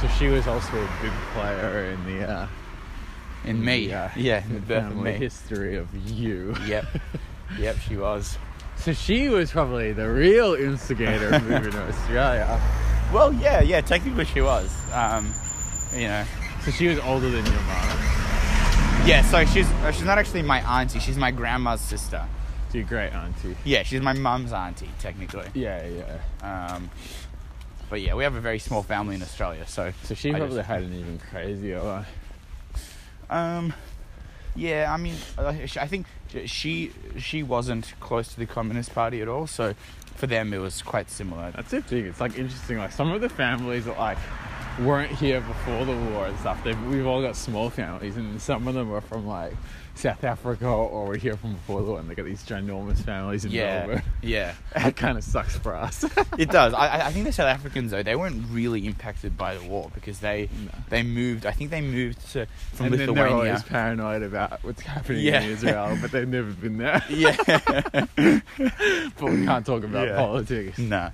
[0.00, 2.46] So she was also a big player in the uh,
[3.44, 3.88] in me.
[3.88, 5.18] Yeah, Yeah, in the birth of family me.
[5.18, 6.54] history of you.
[6.66, 6.84] Yep,
[7.58, 7.76] yep.
[7.88, 8.38] She was.
[8.76, 12.60] So she was probably the real instigator of moving to Australia.
[13.12, 13.80] Well, yeah, yeah.
[13.80, 14.70] Technically, she was.
[14.92, 15.32] Um,
[15.94, 16.24] you know.
[16.64, 17.98] So she was older than your mom.
[19.06, 19.22] Yeah.
[19.22, 21.00] So she's uh, she's not actually my auntie.
[21.00, 22.24] She's my grandma's sister.
[22.70, 23.56] So your great auntie.
[23.64, 25.46] Yeah, she's my mum's auntie technically.
[25.54, 26.74] Yeah, yeah.
[26.74, 26.90] Um,
[27.90, 30.56] but yeah, we have a very small family in Australia, so So she I probably
[30.56, 32.08] just- had an even crazier life.
[33.28, 33.72] Um,
[34.54, 35.48] yeah, I mean, uh,
[35.80, 36.06] I think
[36.46, 39.74] she she wasn't close to the Communist Party at all, so
[40.14, 41.50] for them it was quite similar.
[41.50, 42.06] That's the thing.
[42.06, 42.78] It's like interesting.
[42.78, 44.18] Like some of the families are like
[44.80, 46.62] weren't here before the war and stuff.
[46.64, 49.52] They've, we've all got small families, and some of them are from like
[49.94, 53.44] South Africa or were here from before the war, and they got these ginormous families
[53.44, 54.02] in Yeah, Melbourne.
[54.22, 56.04] yeah, That kind of sucks for us.
[56.38, 56.72] it does.
[56.72, 60.20] I, I- think the South Africans though they weren't really impacted by the war because
[60.20, 60.70] they No.
[60.88, 61.44] they moved.
[61.44, 65.42] I think they moved to from and then they're always paranoid about what's happening Yeah.
[65.42, 67.02] in Israel, but they've never been there.
[67.10, 67.36] yeah,
[68.16, 70.16] but we can't talk about Yeah.
[70.16, 70.78] politics.
[70.78, 71.10] no,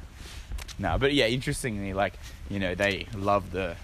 [0.79, 2.15] no, but yeah, interestingly, like
[2.49, 3.77] you know, they love the,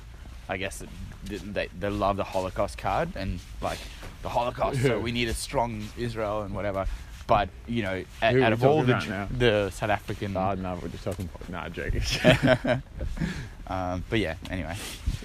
[0.49, 0.79] I guess
[1.25, 3.79] the, they they love the Holocaust card and like
[4.23, 4.83] the Holocaust.
[4.83, 6.87] So we need a strong Israel and whatever.
[7.27, 11.05] But you know, out, out of all the the South African, Nah, no, we're just
[11.05, 11.29] talking.
[11.29, 12.03] po- Nah, joking.
[13.67, 14.77] um, but yeah, anyway,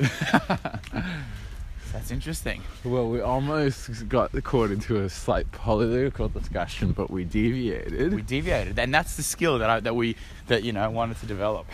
[1.91, 2.61] that's interesting.
[2.85, 8.13] well, we almost got caught into a slight political discussion, but we deviated.
[8.13, 10.15] We deviated, and that's the skill that I that we
[10.47, 11.65] that you know wanted to develop.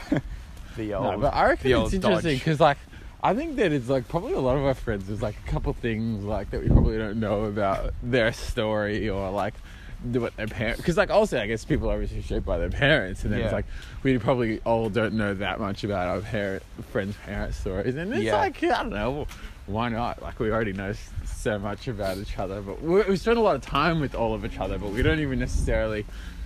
[0.76, 2.78] The old, No, but I reckon it's interesting because, like,
[3.24, 5.08] I think that it's like probably a lot of our friends.
[5.08, 9.32] There's like a couple things like that we probably don't know about their story or
[9.32, 9.56] like
[10.04, 10.80] what their parents.
[10.82, 13.54] Because like also, I guess people are obviously shaped by their parents, and then it's
[13.54, 13.66] like
[14.04, 16.62] we probably all don't know that much about our parent
[16.92, 18.38] friends' parents' stories, and it's Yeah.
[18.38, 19.26] like I don't know.
[19.66, 20.22] Why not?
[20.22, 23.42] Like we already know s- so much about each other, but we we spend a
[23.42, 26.06] lot of time with all of each other, but we don't even necessarily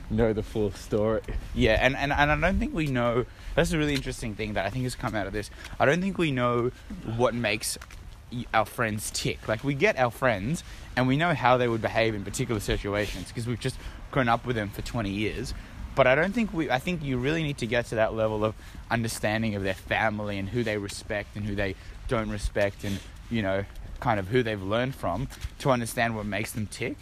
[0.10, 1.22] know the full story.
[1.54, 3.26] Yeah, and, and, and I don't think we know.
[3.56, 5.50] That's a really interesting thing that I think has come out of this.
[5.80, 6.72] I don't think we know
[7.18, 7.78] what makes
[8.54, 9.48] our friends tick.
[9.48, 10.64] Like we get our friends,
[10.96, 13.78] and we know how they would behave in particular situations because we've just
[14.12, 15.54] grown up with them for 20 years.
[15.96, 16.70] But I don't think we.
[16.70, 18.56] I think you really need to get to that level of
[18.90, 21.76] understanding of their family and who they respect and who they
[22.08, 23.00] don't respect, and
[23.30, 23.66] you know,
[24.00, 25.28] kind of who they've learned from
[25.60, 26.98] to understand what makes them tick.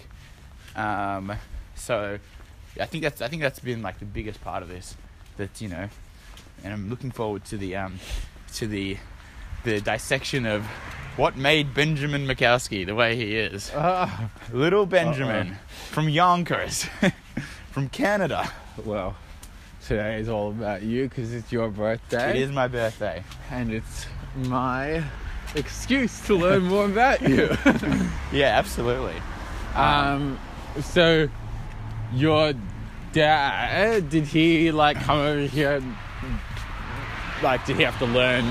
[0.76, 1.34] Um,
[1.76, 2.18] so,
[2.82, 4.96] I think that's I think that's been like the biggest part of this.
[5.38, 5.90] That you know,
[6.64, 8.00] and I'm looking forward to the um,
[8.56, 8.98] to the
[9.64, 10.66] the dissection of
[11.18, 13.72] what made Benjamin Mikowski the way he is.
[13.76, 15.58] Ah, Little Benjamin
[15.92, 16.86] from Yonkers,
[17.72, 18.52] from Canada.
[18.86, 19.16] well,
[19.86, 22.32] today is all about you because it's your birthday.
[22.32, 23.24] It is my birthday.
[23.52, 24.06] and it's
[24.36, 25.04] my
[25.56, 27.50] excuse to learn more about you.
[28.32, 29.16] Yeah, absolutely.
[29.74, 30.38] um,
[30.82, 31.30] so
[32.14, 32.54] your
[33.14, 35.82] dad did he like come over here?
[37.44, 38.46] Like, did he have to learn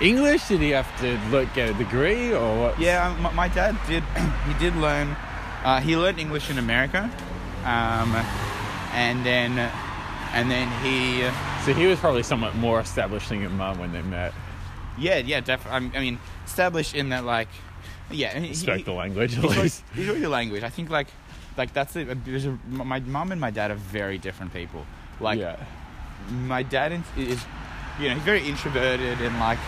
[0.00, 0.48] English?
[0.48, 2.78] Did he have to look get a degree or what?
[2.78, 4.02] Yeah, my, my dad did.
[4.46, 5.16] He did learn.
[5.64, 7.10] Uh, he learned English in America,
[7.64, 8.14] um,
[8.92, 9.58] and then
[10.34, 11.22] and then he.
[11.64, 14.34] So he was probably somewhat more established than your mum when they met.
[14.98, 15.96] Yeah, yeah, definitely.
[15.96, 17.48] I mean, established in that like,
[18.10, 19.82] yeah, he, Spoke he- the language at He least.
[19.94, 20.62] he spoke the language.
[20.62, 21.08] I think like,
[21.56, 22.24] like that's it.
[22.24, 24.86] There's a, my mom and my dad are very different people.
[25.20, 25.56] Like yeah.
[26.30, 27.44] my dad is,
[27.98, 29.58] you know, he's very introverted and like,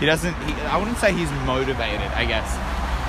[0.00, 0.34] he doesn't.
[0.44, 2.06] He, I wouldn't say he's motivated.
[2.12, 2.56] I guess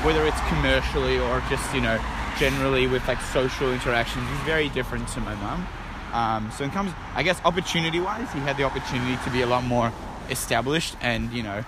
[0.04, 2.00] whether it's commercially or just you know
[2.40, 5.68] generally with like social interactions, he's very different to my mum.
[6.14, 9.64] Um, so in comes, I guess, opportunity-wise, he had the opportunity to be a lot
[9.64, 9.92] more
[10.30, 11.64] established and you know,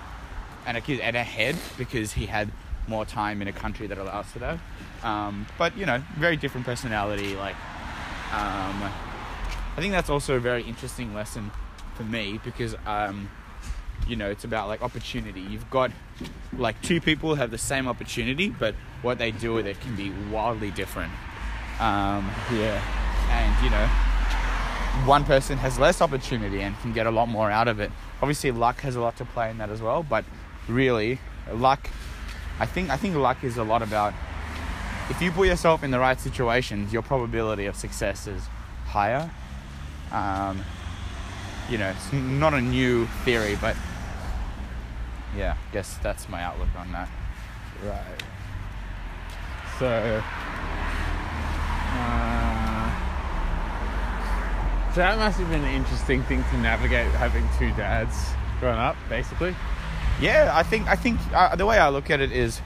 [0.65, 2.49] and a kid and ahead because he had
[2.87, 4.59] more time in a country that allows for that.
[5.03, 7.35] Um, but you know, very different personality.
[7.35, 7.55] Like,
[8.33, 11.51] um, I think that's also a very interesting lesson
[11.95, 13.29] for me because um,
[14.07, 15.41] you know it's about like opportunity.
[15.41, 15.91] You've got
[16.57, 20.11] like two people have the same opportunity, but what they do with it can be
[20.31, 21.11] wildly different.
[21.79, 22.79] Um, Yeah.
[23.31, 23.87] and you know
[25.07, 27.89] one person has less opportunity and can get a lot more out of it
[28.21, 30.25] obviously luck has a lot to play in that as well but
[30.67, 31.17] really
[31.53, 31.89] luck
[32.61, 34.13] i think i think luck is a lot about
[35.09, 38.43] if you put yourself in the right situations your probability of success is
[38.85, 39.29] higher
[40.11, 40.61] um,
[41.69, 43.75] you know it's not a new theory but
[45.35, 47.09] yeah i guess that's my outlook on that
[47.83, 48.23] Right.
[49.79, 50.21] So, uh,
[54.93, 58.15] so that must have been an interesting thing to navigate having two dads
[58.59, 59.55] growing up, basically.
[60.19, 62.61] Yeah, I think I think uh, the way I look at it is,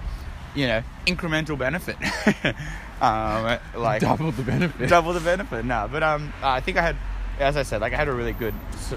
[0.56, 1.96] you know, incremental benefit.
[3.02, 4.90] um, like Double the benefit.
[4.90, 5.66] double the benefit.
[5.66, 6.96] No, but um, I think I had,
[7.40, 8.54] as I said, like I had a really good,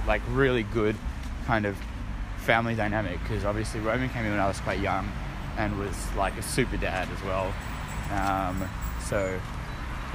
[0.06, 0.96] like really good,
[1.46, 1.76] kind of
[2.38, 5.08] family dynamic because obviously Roman came in when I was quite young,
[5.56, 7.52] and was like a super dad as well.
[8.10, 8.68] Um,
[9.04, 9.38] so,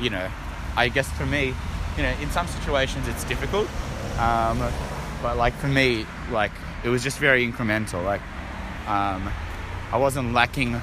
[0.02, 0.28] you know,
[0.76, 1.54] I guess for me,
[1.96, 3.68] you know, in some situations it's difficult,
[4.20, 4.60] um,
[5.22, 6.52] but like for me, like
[6.84, 8.04] it was just very incremental.
[8.04, 8.22] Like,
[8.88, 9.30] um,
[9.92, 10.80] I wasn't lacking.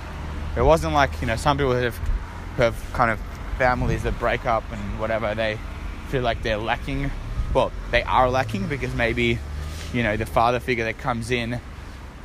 [0.57, 1.97] It wasn't like you know some people have
[2.57, 3.21] have kind of
[3.59, 5.59] families that break up and whatever they
[6.09, 7.11] feel like they're lacking.
[7.55, 9.39] Well, they are lacking because maybe
[9.93, 11.61] you know the father figure that comes in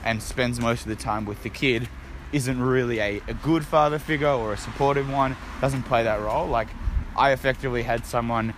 [0.03, 1.89] and spends most of the time with the kid
[2.31, 6.47] isn't really a, a good father figure or a supportive one, doesn't play that role.
[6.47, 6.67] Like,
[7.15, 8.53] I effectively had someone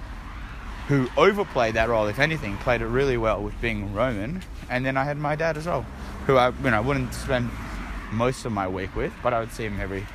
[0.87, 4.41] who overplayed that role, if anything, played it really well with being Roman.
[4.69, 5.85] And then I had my dad as well,
[6.25, 7.49] who I you know wouldn't spend
[8.11, 10.05] most of my week with, but I would see him every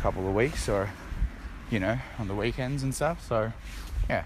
[0.00, 0.90] couple of weeks or
[1.70, 3.26] you know on the weekends and stuff.
[3.26, 3.52] So
[4.08, 4.24] yeah,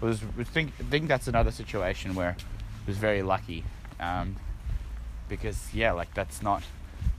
[0.00, 3.64] it was I think I think that's another situation where I was very lucky
[4.00, 4.36] um,
[5.28, 6.62] because yeah, like that's not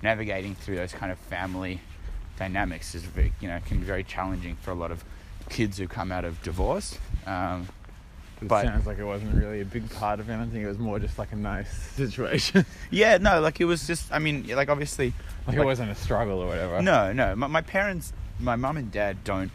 [0.02, 1.82] navigating through those kind of family
[2.38, 5.04] dynamics is very you know can be very challenging for a lot of
[5.50, 6.98] kids who come out of divorce.
[7.26, 7.68] Um,
[8.42, 10.62] It but- sounds like it wasn't really a big part of anything.
[10.62, 12.66] It was more just like a nice situation.
[12.92, 15.14] yeah, no, like it was just I mean like obviously
[15.48, 16.82] like, Like- it wasn't a struggle or whatever.
[16.82, 17.36] No, no.
[17.36, 19.52] My, my parents, my mum and dad don't,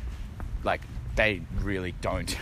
[0.63, 0.81] like,
[1.17, 2.37] they really don't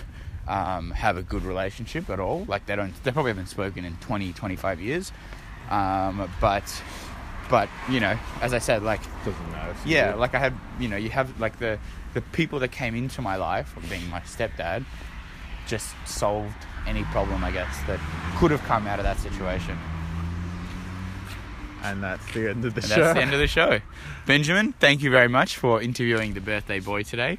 [0.47, 2.45] um, have a good relationship at all.
[2.47, 5.13] Like, they don't, they probably haven't spoken in 20, 25 years.
[5.71, 6.83] Um, but,
[7.49, 9.75] but, you know, as I said, like, Doesn't matter.
[9.87, 11.79] yeah, like I had, you know, you have, like, the,
[12.15, 14.85] the people that came into my life, being my stepdad,
[15.69, 16.55] just solved
[16.87, 18.01] any problem, I guess, that
[18.39, 19.79] could have come out of that situation.
[21.83, 22.97] And that's the end of the And show.
[23.01, 23.81] that's the end of the show.
[24.27, 27.39] Benjamin, thank you very much for interviewing the birthday boy today.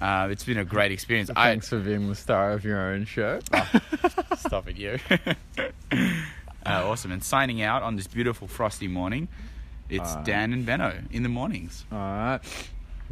[0.00, 1.30] Uh, it's been a great experience.
[1.34, 3.40] Thanks for being the star of your own show.
[3.52, 3.80] I
[4.38, 4.98] stop it, you.
[5.92, 6.08] uh,
[6.66, 7.12] awesome.
[7.12, 9.28] And signing out on this beautiful frosty morning.
[9.90, 10.16] It's.
[10.24, 11.84] Dan and Benno in the mornings.
[11.92, 12.40] All right.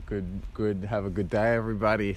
[0.07, 0.41] Good.
[0.55, 0.87] Good.
[0.89, 2.17] Have a good day, everybody.